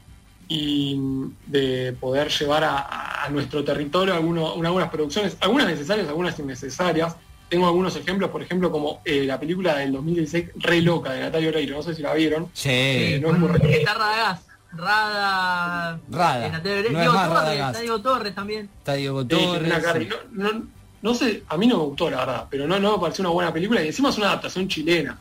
[0.52, 1.00] y
[1.46, 7.14] de poder llevar a, a nuestro territorio alguno- algunas producciones, algunas necesarias, algunas innecesarias.
[7.48, 11.48] Tengo algunos ejemplos, por ejemplo, como eh, la película del 2016, Re Loca, de Natalia
[11.50, 12.48] Oreiro, no sé si la vieron.
[12.52, 12.68] Sí.
[12.68, 14.40] Eh, no es muy Está Radagás.
[14.72, 16.00] Rada.
[16.10, 16.46] Rada.
[16.46, 16.90] eh, Natalia Oreiro.
[16.92, 17.68] No es Diego más Torres, Radagás.
[17.70, 18.68] está Diego Torres también.
[18.78, 19.72] Está Diego Torres.
[19.98, 20.08] sí.
[20.32, 22.98] no, no- no sé, a mí no me gustó la verdad, pero no, no me
[23.00, 25.16] pareció una buena película y encima es una adaptación chilena.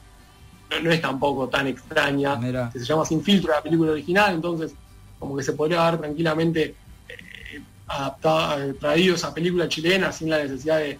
[0.71, 2.35] No, no es tampoco tan extraña.
[2.35, 2.69] Mira.
[2.71, 4.73] se llama Sin filtro la película original, entonces
[5.19, 6.75] como que se podría haber tranquilamente
[7.09, 10.97] eh, adaptado, eh, traído esa película chilena sin la necesidad de,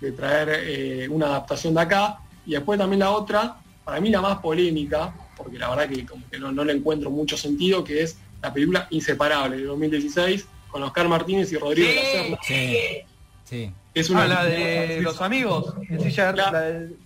[0.00, 2.18] de traer eh, una adaptación de acá.
[2.46, 6.22] Y después también la otra, para mí la más polémica, porque la verdad que como
[6.30, 10.82] que no, no le encuentro mucho sentido, que es la película Inseparable de 2016 con
[10.82, 11.94] Oscar Martínez y Rodrigo Sí.
[11.96, 12.38] de la Serna.
[12.42, 12.76] Sí.
[13.44, 13.72] Sí.
[13.94, 15.72] Es una Ah, la de los amigos.
[15.88, 16.96] La- la de-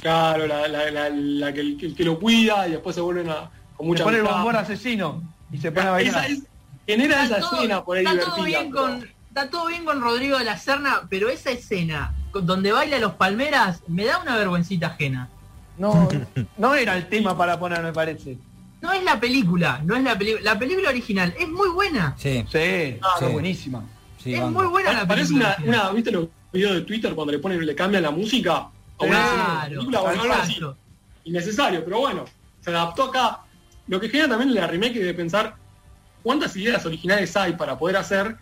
[0.00, 3.28] Claro, la, la- la- la que, el, el que lo cuida y después se vuelven
[3.30, 6.24] a con se mucha pone el bombón asesino y se pone a bailar.
[6.24, 6.42] Esa es-
[6.86, 9.84] genera esa Está todo- escena por ahí está todo bien pero- con Está todo bien
[9.86, 14.18] con Rodrigo de la Serna, pero esa escena con- donde baila los palmeras me da
[14.18, 15.30] una vergüencita ajena.
[15.78, 16.06] No,
[16.58, 18.36] no era el tema para poner, me parece.
[18.82, 20.42] No es la película, no es la película.
[20.52, 22.14] La película original es muy buena.
[22.18, 22.44] Sí.
[22.52, 23.24] Sí, Ah, sí.
[23.26, 23.82] buenísima.
[24.22, 24.60] sí, es banco.
[24.60, 25.56] muy buena la Parece película.
[25.64, 28.54] una, una, ¿viste los videos de Twitter cuando le ponen, le cambian la música?
[28.56, 28.70] A
[29.04, 30.52] una Claro, película o algo así.
[30.52, 30.76] exacto.
[31.24, 32.24] Innecesario, pero bueno,
[32.60, 33.40] se adaptó acá.
[33.88, 35.56] Lo que genera también la remake es de pensar
[36.22, 38.36] cuántas ideas originales hay para poder hacer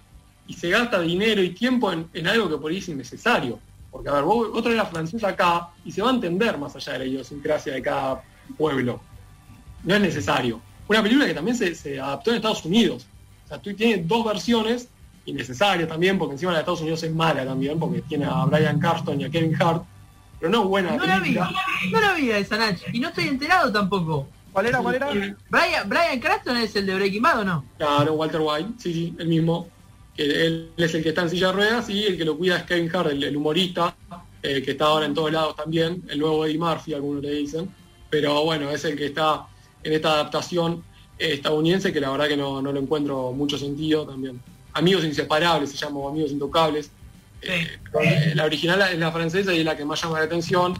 [0.46, 3.58] y se gasta dinero y tiempo en, en algo que por ahí es innecesario.
[3.90, 6.76] Porque, a ver, vos, vos traes la francesa acá y se va a entender más
[6.76, 8.22] allá de la idiosincrasia de cada
[8.56, 9.00] pueblo.
[9.82, 10.60] No es necesario.
[10.86, 13.06] Una película que también se, se adaptó en Estados Unidos.
[13.44, 14.88] O sea, tú tienes dos versiones
[15.24, 18.78] innecesarias también, porque encima la de Estados Unidos es mala también, porque tiene a Brian
[18.78, 19.84] Carston y a Kevin Hart,
[20.38, 22.78] pero no es buena No la vi, no la vi esa Nach.
[22.92, 24.26] Y no estoy enterado tampoco.
[24.52, 24.78] ¿Cuál era?
[24.80, 25.08] ¿Cuál era?
[25.48, 27.64] Brian, Brian Cranston es el de Breaking Bad o no?
[27.78, 29.68] Claro, Walter White, sí, sí, el mismo.
[30.16, 32.58] que él es el que está en silla de ruedas y el que lo cuida
[32.58, 33.94] es Kevin Hart, el, el humorista,
[34.42, 37.70] eh, que está ahora en todos lados también, el nuevo Eddie Murphy, algunos le dicen,
[38.08, 39.46] pero bueno, es el que está
[39.82, 40.82] en esta adaptación
[41.18, 44.40] estadounidense que la verdad que no, no lo encuentro mucho sentido también.
[44.72, 46.90] Amigos inseparables se llama, Amigos Intocables.
[47.42, 47.78] Eh,
[48.34, 50.74] la original es la francesa y es la que más llama la atención.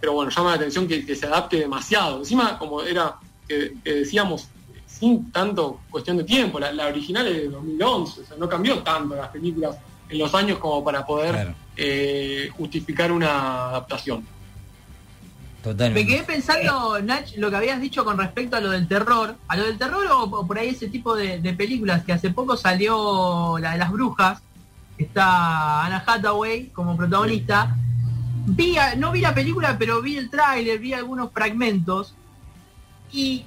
[0.00, 2.18] Pero bueno, llama la atención que, que se adapte demasiado.
[2.18, 3.14] Encima, como era
[3.46, 4.48] que, que decíamos,
[4.86, 8.78] sin tanto cuestión de tiempo, la, la original es de 2011, o sea, no cambió
[8.82, 9.76] tanto las películas
[10.08, 11.54] en los años como para poder Claro.
[11.76, 14.24] eh, justificar una adaptación.
[15.62, 16.04] Totalmente.
[16.08, 19.34] Me quedé pensando, Nach, lo que habías dicho con respecto a lo del terror.
[19.48, 22.30] A lo del terror o, o por ahí ese tipo de, de películas que hace
[22.30, 24.40] poco salió la de las brujas.
[24.96, 27.76] Está Anna Hathaway como protagonista.
[28.96, 32.14] No vi la película, pero vi el tráiler, vi algunos fragmentos.
[33.12, 33.44] Y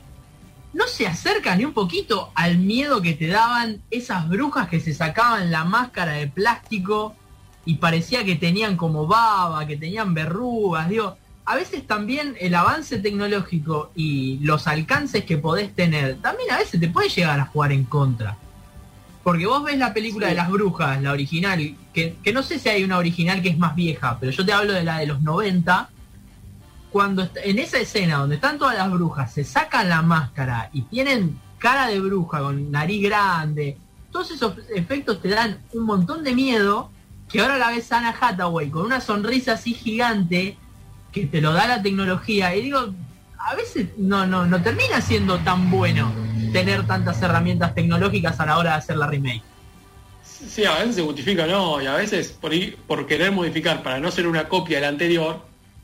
[0.74, 4.94] no se acerca ni un poquito al miedo que te daban esas brujas que se
[4.94, 7.16] sacaban la máscara de plástico
[7.66, 13.00] y parecía que tenían como baba, que tenían verrugas, digo, a veces también el avance
[13.00, 17.72] tecnológico y los alcances que podés tener, también a veces te puede llegar a jugar
[17.72, 18.38] en contra.
[19.24, 20.32] Porque vos ves la película Sí.
[20.32, 23.58] de las brujas, la original, que, que no sé si hay una original que es
[23.58, 25.90] más vieja, pero yo te hablo de la de los 90,
[26.92, 31.40] cuando en esa escena donde están todas las brujas, se sacan la máscara y tienen
[31.60, 33.78] cara de bruja con nariz grande,
[34.12, 36.90] todos esos efectos te dan un montón de miedo,
[37.30, 40.58] que ahora la ves a Anna Hathaway con una sonrisa así gigante
[41.14, 42.94] que te lo da la tecnología y digo,
[43.38, 46.12] a veces no, no, no termina siendo tan bueno
[46.52, 49.42] tener tantas herramientas tecnológicas a la hora de hacer la remake.
[50.24, 54.00] Sí, a veces se justifica, no, y a veces por, ir- por querer modificar para
[54.00, 55.42] no ser una copia de la anterior,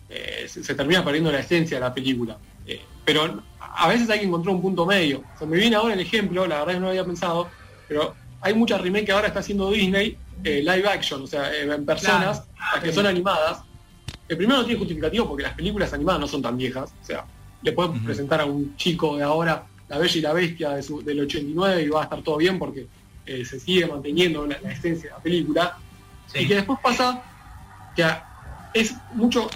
[0.10, 2.38] eh, se, se termina perdiendo la esencia de la película.
[2.66, 5.24] Eh, pero a veces hay que encontrar un punto medio.
[5.36, 7.50] O sea, me viene ahora el ejemplo, la verdad que no había pensado,
[7.88, 11.86] pero hay muchas remake que ahora está haciendo Disney, eh, live action, o sea, en
[11.86, 12.72] personas, Claro.
[12.76, 13.60] las que son animadas.
[14.28, 17.26] El primero no tiene justificativo porque las películas animadas no son tan viejas, o sea,
[17.62, 21.02] le pueden presentar a un chico de ahora La Bella y la Bestia de su-
[21.04, 22.88] del 89 y va a estar todo bien porque
[23.26, 25.78] eh, se sigue manteniendo la, la esencia de la película.
[26.34, 27.22] Y que después pasa
[27.96, 28.06] que
[28.74, 29.50] es mucho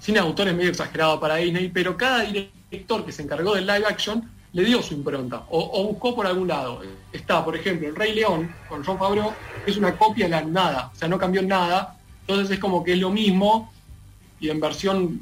[0.00, 3.66] cine de autor es medio exagerado para Disney, pero cada director que se encargó del
[3.66, 6.82] live action le dio su impronta o, o buscó por algún lado.
[7.12, 9.32] Está, por ejemplo, El Rey León con John Favreau,
[9.64, 11.96] que es una copia de la nada, o sea, no cambió nada.
[12.22, 13.72] Entonces es como que es lo mismo
[14.40, 15.20] y en versión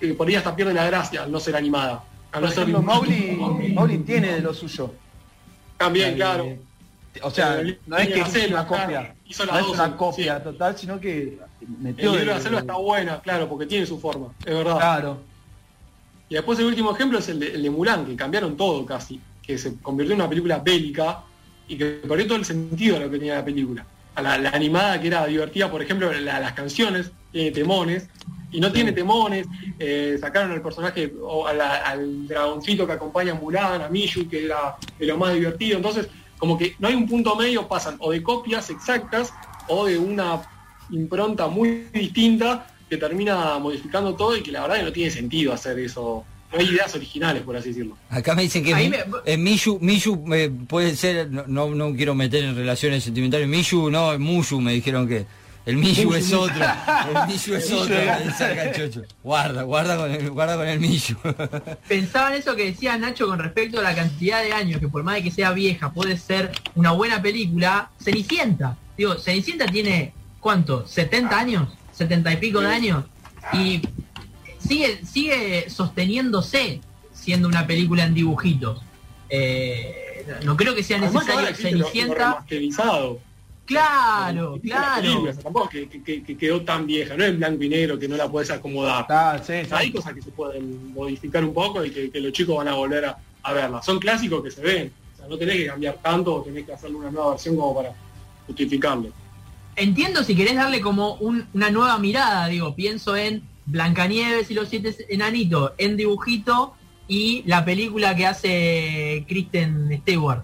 [0.00, 2.04] que por ahí hasta pierde la gracia al no ser animada.
[2.32, 3.38] Por ejemplo, Mauli,
[3.74, 4.92] Mauli tiene de lo suyo.
[5.76, 6.48] También, Eh, claro.
[7.22, 8.86] O sea, no es que selva, una copia.
[8.86, 12.60] claro, hizo la No es una copia total, sino que El metió libro de selva
[12.60, 14.76] está buena, claro, porque tiene su forma, es verdad.
[14.76, 15.18] Claro.
[16.28, 19.20] Y después el último ejemplo es el de, el de Mulan, que cambiaron todo casi,
[19.42, 21.22] que se convirtió en una película bélica
[21.66, 23.84] y que perdió todo el sentido de lo que tenía la película.
[24.14, 28.08] A la, la animada que era divertida, por ejemplo, la- las canciones, tiene temones,
[28.50, 29.46] y no tiene temones,
[29.78, 34.28] eh, sacaron al personaje, o a la- al dragoncito que acompaña a Mulan, a Mishu,
[34.28, 36.08] que era de lo más divertido, entonces
[36.38, 39.32] como que no hay un punto medio, pasan o de copias exactas
[39.66, 40.40] o de una
[40.90, 45.52] impronta muy distinta que termina modificando todo y que la verdad que no tiene sentido
[45.52, 46.24] hacer eso.
[46.50, 47.98] No hay ideas originales, por así decirlo.
[48.08, 51.68] Acá me dicen que Ahí Mi- me- eh, Mishu, Mishu eh, puede ser, no, no,
[51.74, 55.26] no quiero meter en relaciones sentimentales, Mishu no, es Mushu, me dijeron que
[55.68, 59.02] el Mishu es otro, el Mishu es otro.
[59.22, 61.16] Guarda, guarda con el, guarda con el Mishu.
[61.86, 65.02] Pensaba en eso que decía Nacho con respecto a la cantidad de años que por
[65.02, 67.90] más de que sea vieja puede ser una buena película.
[68.02, 68.76] Cenicienta.
[68.96, 70.84] Digo, Cenicienta tiene, ¿cuánto?
[70.86, 71.68] ¿70 años?
[71.96, 73.04] ¿70 y pico de años?
[73.52, 73.82] Y
[74.58, 76.80] sigue, sigue sosteniéndose
[77.12, 78.80] siendo una película en dibujitos.
[79.30, 81.86] Eh, no creo que sea necesario lo-
[82.48, 83.18] lo
[83.68, 85.24] Claro, claro.
[85.42, 88.08] tampoco es que, que- que quedó tan vieja, no es en blanco y negro que
[88.08, 89.06] no la puedes acomodar.
[89.08, 89.68] Ah, sí, sí.
[89.70, 92.74] Hay cosas que se pueden modificar un poco y que, que los chicos van a
[92.74, 93.84] volver a, a verlas.
[93.84, 94.92] Son clásicos que se ven.
[95.14, 97.74] O sea, no tenés que cambiar tanto o tenés que hacerle una nueva versión como
[97.74, 97.92] para
[98.46, 99.10] justificarlo.
[99.76, 104.68] entiendo si querés darle como un- una nueva mirada, digo, pienso en Blancanieves y los
[104.70, 106.74] siete enanitos en dibujito
[107.06, 110.42] y la película que hace Kristen Stewart,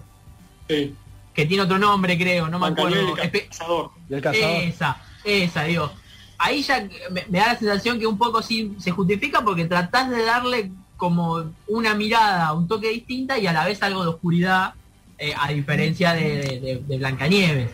[0.69, 0.93] Sí.
[1.35, 3.13] Que tiene otro nombre creo, no me acuerdo.
[3.23, 3.91] y Cazador.
[4.09, 4.49] Y el cazador.
[4.63, 5.91] esa, esa, digo.
[6.37, 10.09] Ahí ya me, me da la sensación que un poco sí se justifica porque tratás
[10.09, 14.73] de darle como una mirada, un toque distinta y a la vez algo de oscuridad,
[15.17, 17.69] eh, a diferencia de, de- de- de Blancanieves.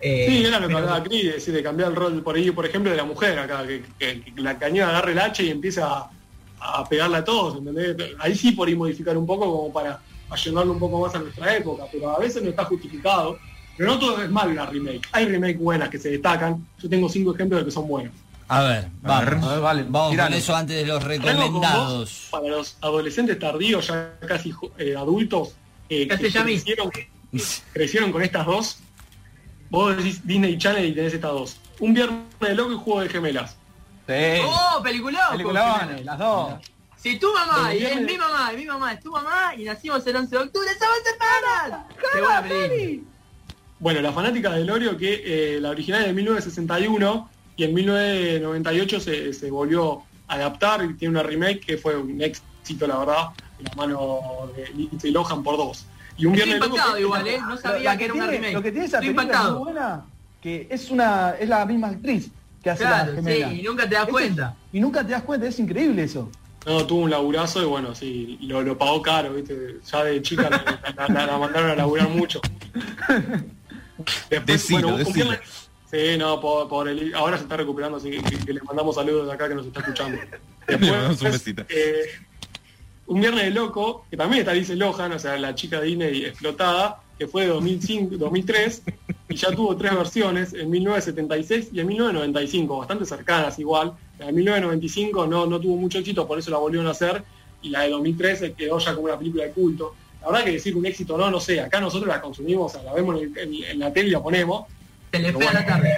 [0.00, 2.36] Eh, Sí, era lo que pero- hablaba Cris, de, decir, de cambiar el rol por
[2.36, 5.42] ahí, por ejemplo, de la mujer acá, que, que- que la cañera agarre el hacha
[5.42, 6.10] y empieza a,
[6.60, 7.96] a pegarle a todos, ¿entendés?
[8.18, 11.56] Ahí sí por ahí modificar un poco como para ayudarle un poco más a nuestra
[11.56, 13.38] época, pero a veces no está justificado
[13.76, 15.06] Pero no todo es malo la remake.
[15.12, 16.66] Hay remake buenas que se destacan.
[16.82, 18.12] Yo tengo cinco ejemplos de que son buenos.
[18.48, 19.24] A ver, vamos.
[19.24, 19.34] ver.
[19.42, 20.30] A ver, vale, Vamos tiralo.
[20.30, 22.28] con eso antes de los recomendados.
[22.30, 25.54] para los adolescentes tardíos, ya casi eh, adultos,
[25.88, 26.90] eh, que crecieron,
[27.72, 28.78] crecieron con estas dos.
[29.68, 31.56] Vos decís Disney Channel y tenés estas dos.
[31.80, 33.56] Un viernes de loco y juego de gemelas.
[34.06, 34.42] Sí.
[34.44, 35.20] ¡Oh, peliculón!
[35.32, 36.54] Peliculones, las dos.
[36.96, 40.04] Si tu mamá, y es mi mamá, y mi mamá es tu mamá, y nacimos
[40.06, 41.84] el 11 de octubre, ¡somos hermanas!
[42.12, 43.10] ¡Qué buena película!
[43.78, 45.22] Bueno, la fanática de Lorio, que
[45.56, 50.94] eh, la original es de 1961 y en 1998 se, se volvió a adaptar y
[50.94, 53.24] tiene una remake que fue un éxito, la verdad,
[53.58, 54.20] en la mano
[54.56, 55.86] de Lindsay Lohan por dos.
[56.16, 57.38] Y un Estoy loco impactado igual, ¿eh?
[57.38, 58.54] No Pero sabía la que era una tiene- remake.
[58.54, 60.04] Lo que tiene esa Estoy película es muy buena,
[60.40, 62.30] que es una es la misma actriz
[62.62, 63.50] que hace Claro, la gemela.
[63.50, 64.56] sí, y nunca te das cuenta.
[64.72, 66.30] Y nunca te das cuenta, es increíble eso.
[66.66, 69.76] No, tuvo un laburazo y bueno, sí, lo, lo pagó caro, ¿viste?
[69.90, 72.40] Ya de chica la, la- la- la mandaron a laburar mucho.
[74.44, 75.14] Decilo, un decilo.
[75.30, 75.40] viernes-
[75.88, 79.28] Sí, no, por, por el, ahora se está recuperando, así que, que le mandamos saludos
[79.28, 80.18] de acá que nos está escuchando.
[80.68, 81.62] Le mandamos un besito.
[81.68, 82.06] eh,
[83.06, 86.24] un viernes de loco, que también está Lindsay Lohan, o sea, la chica de Disney
[86.24, 88.82] explotada, que fue de 2005, 2003,
[89.28, 93.92] y ya tuvo tres versiones, en 1976 y en 1995, bastante cercanas igual.
[94.18, 97.22] La de 1995 no, no tuvo mucho éxito, por eso la volvieron a hacer,
[97.62, 99.94] y la de 2013 quedó ya como una película de culto.
[100.20, 102.84] La verdad que decir un éxito no, no sé, acá nosotros la consumimos, o sea,
[102.84, 104.66] la vemos en, el- en- en la tele y la ponemos,
[105.10, 105.94] Telefe a la tarde.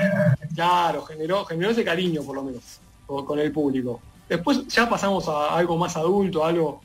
[0.54, 2.62] Claro, generó, generó ese cariño por lo menos
[3.06, 4.00] con, el público.
[4.28, 6.82] Después ya pasamos a algo más adulto, algo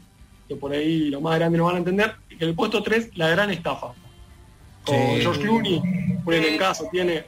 [0.48, 3.28] que por ahí los más grandes no van a entender, que el puesto 3, La
[3.30, 3.94] Gran Estafa.
[4.86, 5.22] Con Sí.
[5.22, 5.82] George Clooney,
[6.26, 7.26] un el caso, tiene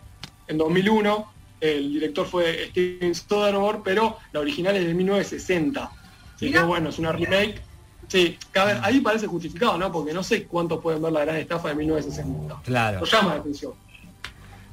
[0.47, 5.91] en 2001, el director fue Steven Soderbergh, pero la original es de 1960.
[6.35, 7.61] Así que bueno, es una remake.
[8.07, 9.91] Sí, que a ver, ahí parece justificado, ¿no?
[9.91, 12.61] Porque no sé cuántos pueden ver La Gran Estafa de 1960.
[12.63, 12.99] Claro.
[12.99, 13.73] Nos llama la atención.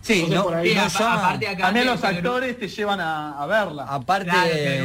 [0.03, 3.47] Sí, no, por ahí no llama- aparte acá También los actores te llevan a, a
[3.47, 3.85] verla.
[3.85, 4.31] aparte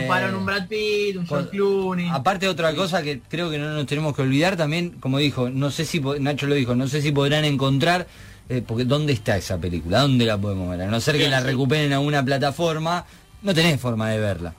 [0.06, 2.10] Claro, un Brad Pitt, un George Con- Clooney.
[2.12, 5.72] Aparte otra cosa que creo que no nos tenemos que olvidar también, como dijo, no
[5.72, 8.06] sé si Nacho lo dijo, no sé si podrán encontrar
[8.50, 11.40] eh, porque dónde está esa película, dónde la podemos ver, a no ser que la
[11.42, 11.48] sí.
[11.48, 13.04] recuperen a una plataforma,
[13.42, 14.54] no tenés forma de verla.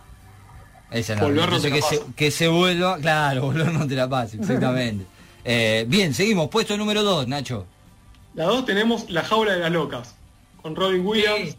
[0.90, 3.86] Esa es la Volver no te que la se, que se vuelva, claro, volver no
[3.86, 5.06] te la pasa, exactamente.
[5.50, 7.64] Eh, bien, seguimos, puesto número 2, Nacho.
[8.34, 10.14] La dos tenemos La Jaula de las Locas,
[10.68, 11.56] con Robin Williams, Sí.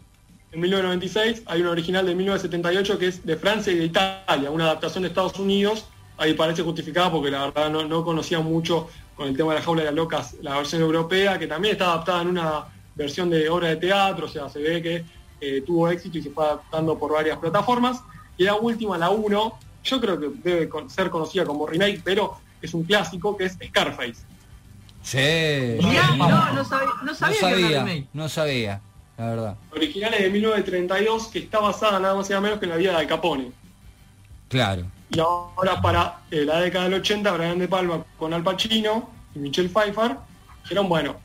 [0.52, 1.42] en 1996.
[1.46, 5.08] Hay una original de 1978 que es de Francia y de Italia, una adaptación de
[5.08, 5.86] Estados Unidos.
[6.16, 9.64] Ahí parece justificada porque la verdad no, no conocía mucho con el tema de La
[9.64, 13.48] Jaula de las Locas la versión europea, que también está adaptada en una versión de
[13.48, 15.04] obra de teatro, o sea, se ve que
[15.40, 18.00] eh, tuvo éxito y se fue adaptando por varias plataformas.
[18.36, 22.36] Y la última, la 1, yo creo que debe con- ser conocida como remake, pero
[22.60, 24.22] es un clásico que es Scarface.
[25.02, 25.78] Sí.
[25.80, 28.06] No, no, no sabía, no no sabía que era remake.
[28.12, 28.80] no sabía,
[29.20, 29.56] la verdad.
[29.72, 32.76] original es de 1932, que está basada nada más y nada menos que en la
[32.76, 33.52] vida de Capone.
[34.48, 34.86] Claro.
[35.10, 39.40] Y ahora para eh, la década del 80, Brian De Palma con Al Pacino y
[39.40, 40.16] Michelle Pfeiffer
[40.62, 41.16] dijeron, bueno,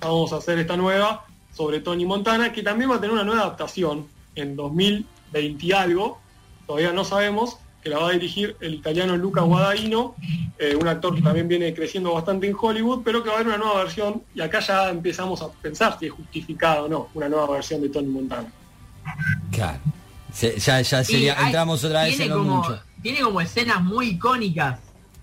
[0.00, 3.42] vamos a hacer esta nueva sobre Tony Montana, que también va a tener una nueva
[3.42, 6.20] adaptación en 2020 y algo,
[6.66, 10.14] todavía no sabemos, que la va a dirigir el italiano Luca Guadagnino,
[10.58, 13.48] eh, un actor que también viene creciendo bastante en Hollywood, pero que va a haber
[13.48, 17.28] una nueva versión, y acá ya empezamos a pensar si es justificado o no una
[17.28, 18.46] nueva versión de Tony Montana.
[19.50, 19.78] Claro.
[20.32, 22.80] Se- ya, ya sería, hay- entramos otra vez tiene en lo como, mucho.
[23.02, 24.78] Tiene como escenas muy icónicas.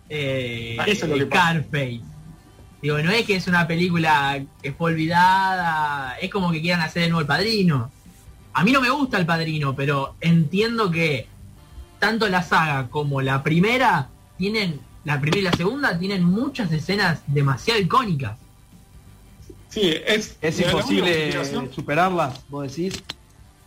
[0.09, 1.25] Eh, Ah, eso es lo que.
[1.25, 2.01] Scarface.
[2.81, 7.03] Digo, no es que es una película que fue olvidada, es como que quieran hacer
[7.03, 7.91] de nuevo el padrino.
[8.53, 11.27] A mí no me gusta el padrino, pero entiendo que
[11.99, 17.21] tanto la saga como la primera tienen, la primera y la segunda tienen muchas escenas
[17.27, 18.37] demasiado icónicas.
[19.69, 21.31] Sí, es, Es imposible
[21.73, 23.03] superarlas, vos decís.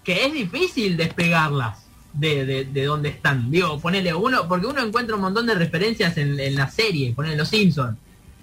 [0.03, 1.79] que es difícil despegarlas
[2.13, 3.51] de, de, de donde están.
[3.51, 7.37] Digo, ponele uno, porque uno encuentra un montón de referencias en, en la serie, ponele
[7.37, 7.97] Los Simpsons.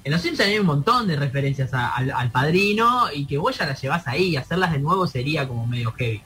[0.06, 3.58] En Los Simpsons hay un montón de referencias a- al, al padrino y que vos
[3.58, 6.22] ya las llevas ahí, hacerlas de nuevo sería como medio heavy.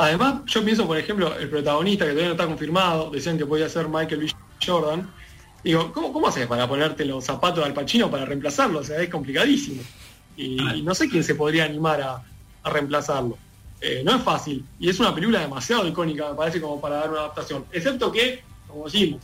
[0.00, 3.68] Además, yo pienso, por ejemplo, el protagonista que todavía no está confirmado, decían que podía
[3.68, 4.32] ser Michael B.
[4.66, 5.10] Jordan.
[5.62, 8.78] Digo, ¿cómo, cómo haces para ponerte los zapatos Al Pacino para reemplazarlo?
[8.78, 9.82] O sea, es complicadísimo.
[10.38, 12.22] Y, y no sé quién se podría animar a,
[12.62, 13.36] a reemplazarlo.
[13.82, 14.64] Eh, no es fácil.
[14.78, 17.66] Y es una película demasiado icónica, me parece, como para dar una adaptación.
[17.70, 19.22] Excepto que, como decimos,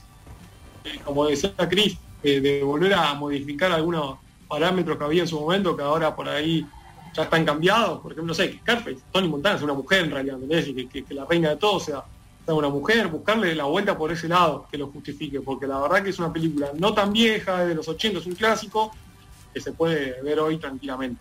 [0.85, 5.41] eh, como decía Chris, eh, de volver a modificar algunos parámetros que había en su
[5.41, 6.67] momento, que ahora por ahí
[7.17, 8.01] ya están cambiados.
[8.01, 10.69] Por ejemplo, no sé, que Scarface, Tony Montana es una mujer en realidad, ¿entendés?
[10.69, 12.05] Y que, que- que la reina de todo sea,
[12.45, 16.03] sea una mujer, buscarle la vuelta por ese lado que lo justifique, porque la verdad
[16.03, 18.93] que es una película no tan vieja, es de los 80, es un clásico,
[19.53, 21.21] que se puede ver hoy tranquilamente.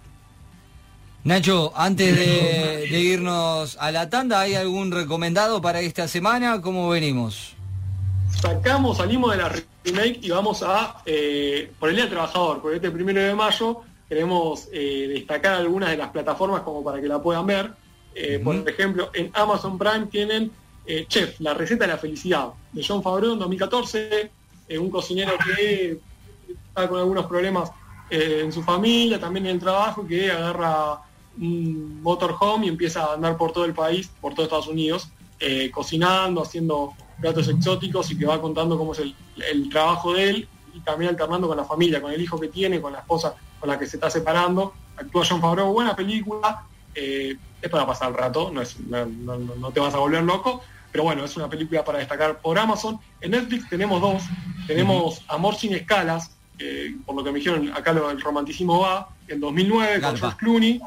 [1.23, 6.61] Nacho, antes de, de irnos a la tanda, ¿hay algún recomendado para esta semana?
[6.61, 7.53] ¿Cómo venimos?
[8.39, 9.49] Sacamos, salimos de la
[9.83, 13.81] remake y vamos a, eh, por el Día del Trabajador, por este primero de mayo,
[14.07, 17.71] queremos eh, destacar algunas de las plataformas como para que la puedan ver.
[18.13, 20.51] Eh, Por ejemplo, en Amazon Prime tienen
[20.85, 24.31] eh, Chef, la receta de la felicidad, de John Favreau en 2014,
[24.69, 25.99] eh, un cocinero que
[26.67, 27.71] está con algunos problemas
[28.07, 31.01] en su familia, también en el trabajo, que agarra
[31.39, 35.09] un motorhome y empieza a andar por todo el país, por todo Estados Unidos,
[35.73, 39.15] cocinando, haciendo platos exóticos y que va contando cómo es el,
[39.51, 42.79] el trabajo de él y también alternando con la familia, con el hijo que tiene,
[42.79, 43.35] con la esposa
[43.65, 44.73] con la que se está separando.
[44.95, 46.63] Actúa John Favreau, buena película,
[46.93, 50.23] eh, es para pasar el rato, no, es, no, no- no te vas a volver
[50.23, 50.61] loco,
[50.91, 52.99] pero bueno, es una película para destacar por Amazon.
[53.21, 54.23] En Netflix tenemos dos,
[54.67, 59.09] tenemos Amor sin escalas, eh, por lo que me dijeron, acá lo, el romanticismo va,
[59.27, 60.01] en 2009 con.
[60.19, 60.81] George Clooney,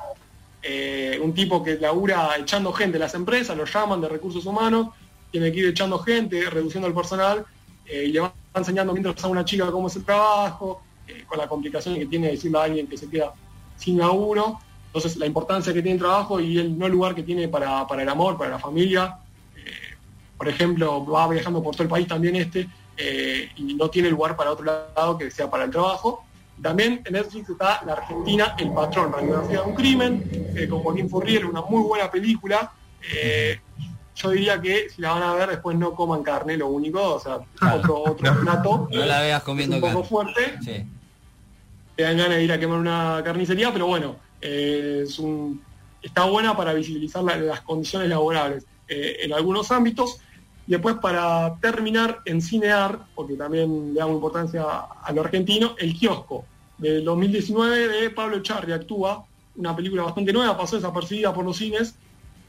[0.63, 4.89] eh, un tipo que labura echando gente en las empresas, lo llaman de recursos humanos,
[5.31, 7.45] tiene que ir echando gente, reduciendo el personal,
[7.85, 11.39] eh, y le va enseñando mientras a una chica cómo es el trabajo, eh, con
[11.39, 13.33] la complicación que tiene decirle a alguien que se queda
[13.77, 14.59] sin laburo.
[14.87, 18.03] Entonces, la importancia que tiene el trabajo y el no lugar que tiene para, para
[18.03, 19.19] el amor, para la familia.
[19.57, 19.97] Eh,
[20.37, 24.37] por ejemplo, va viajando por todo el país también este, eh, y no tiene lugar
[24.37, 26.25] para otro lado que sea para el trabajo.
[26.63, 31.09] También en Netflix está La Argentina, El Patrón, radiografía de un crimen, eh, con Joaquín
[31.09, 32.73] Furriel, una muy buena película.
[33.15, 33.61] Eh,
[34.17, 37.21] yo diría que si la van a ver después no coman carne, lo único, o
[37.21, 37.39] sea,
[37.75, 38.89] otro, otro plato.
[38.91, 40.09] No la veas Es comiendo un poco carne.
[40.09, 40.85] fuerte, Sí.
[41.99, 45.05] Te dan ganas de ir a quemar una carnicería, pero bueno, eh,
[46.01, 50.19] está buena para visibilizar la- las condiciones laborales eh, en algunos ámbitos.
[50.69, 54.63] Y después para terminar en Cinear, porque también le damos importancia
[55.03, 56.45] a, lo argentino, El Kiosco,
[56.79, 59.25] del 2019 de Pablo Charri, actúa,
[59.57, 61.97] una película bastante nueva, pasó desapercibida por los cines,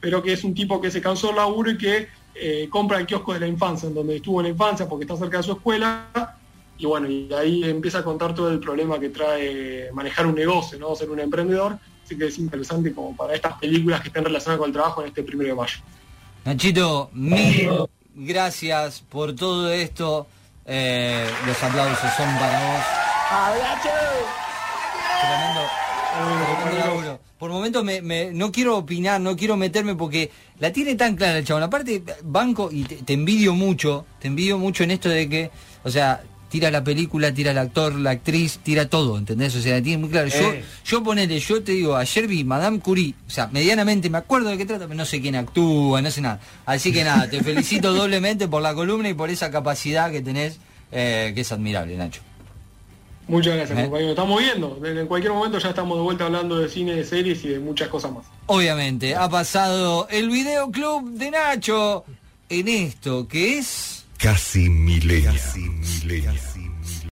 [0.00, 3.06] pero que es un tipo que se cansó del laburo y que eh, compra el
[3.06, 5.52] kiosco de la infancia, en donde estuvo en la infancia porque está cerca de su
[5.54, 6.36] escuela,
[6.80, 10.78] y bueno, y ahí empieza a contar todo el problema que trae manejar un negocio,
[10.78, 10.96] ¿no?
[10.96, 14.68] Ser un emprendedor, así que es interesante como para estas películas que estén relacionadas con
[14.68, 15.76] el trabajo en este primero de mayo.
[16.44, 17.70] Nachito, mil
[18.14, 20.26] gracias por todo esto.
[20.66, 22.84] Eh, los aplausos son para vos.
[25.20, 25.60] Tremendo,
[26.64, 27.20] tremendo.
[27.38, 31.38] Por momentos me, me- no quiero opinar, no quiero meterme porque la tiene tan clara
[31.38, 31.62] el chabón.
[31.62, 35.50] Aparte, banco, y te, te envidio mucho, te envidio mucho en esto de que,
[35.82, 39.54] o sea, tira la película, tira el actor, la actriz, tira todo, ¿entendés?
[39.56, 40.28] O sea, tiene muy claro.
[40.28, 40.62] Yo, Eh.
[40.84, 44.58] yo ponele, yo te digo, ayer vi Madame Curie, o sea, medianamente me acuerdo de
[44.58, 46.40] qué trata, pero no sé quién actúa, no sé nada.
[46.66, 50.58] Así que nada, te felicito doblemente por la columna y por esa capacidad que tenés,
[50.92, 52.20] eh, que es admirable, Nacho.
[53.28, 53.82] Muchas gracias, ¿Eh?
[53.84, 54.10] compañero.
[54.10, 57.48] Estamos viendo, en cualquier momento ya estamos de vuelta hablando de cine, de series y
[57.50, 58.24] de muchas cosas más.
[58.46, 62.04] Obviamente, ha pasado el videoclub de Nacho
[62.48, 63.99] en esto que es...
[64.20, 65.32] Casi milenia.
[65.32, 65.60] Casi
[66.04, 66.49] milenia.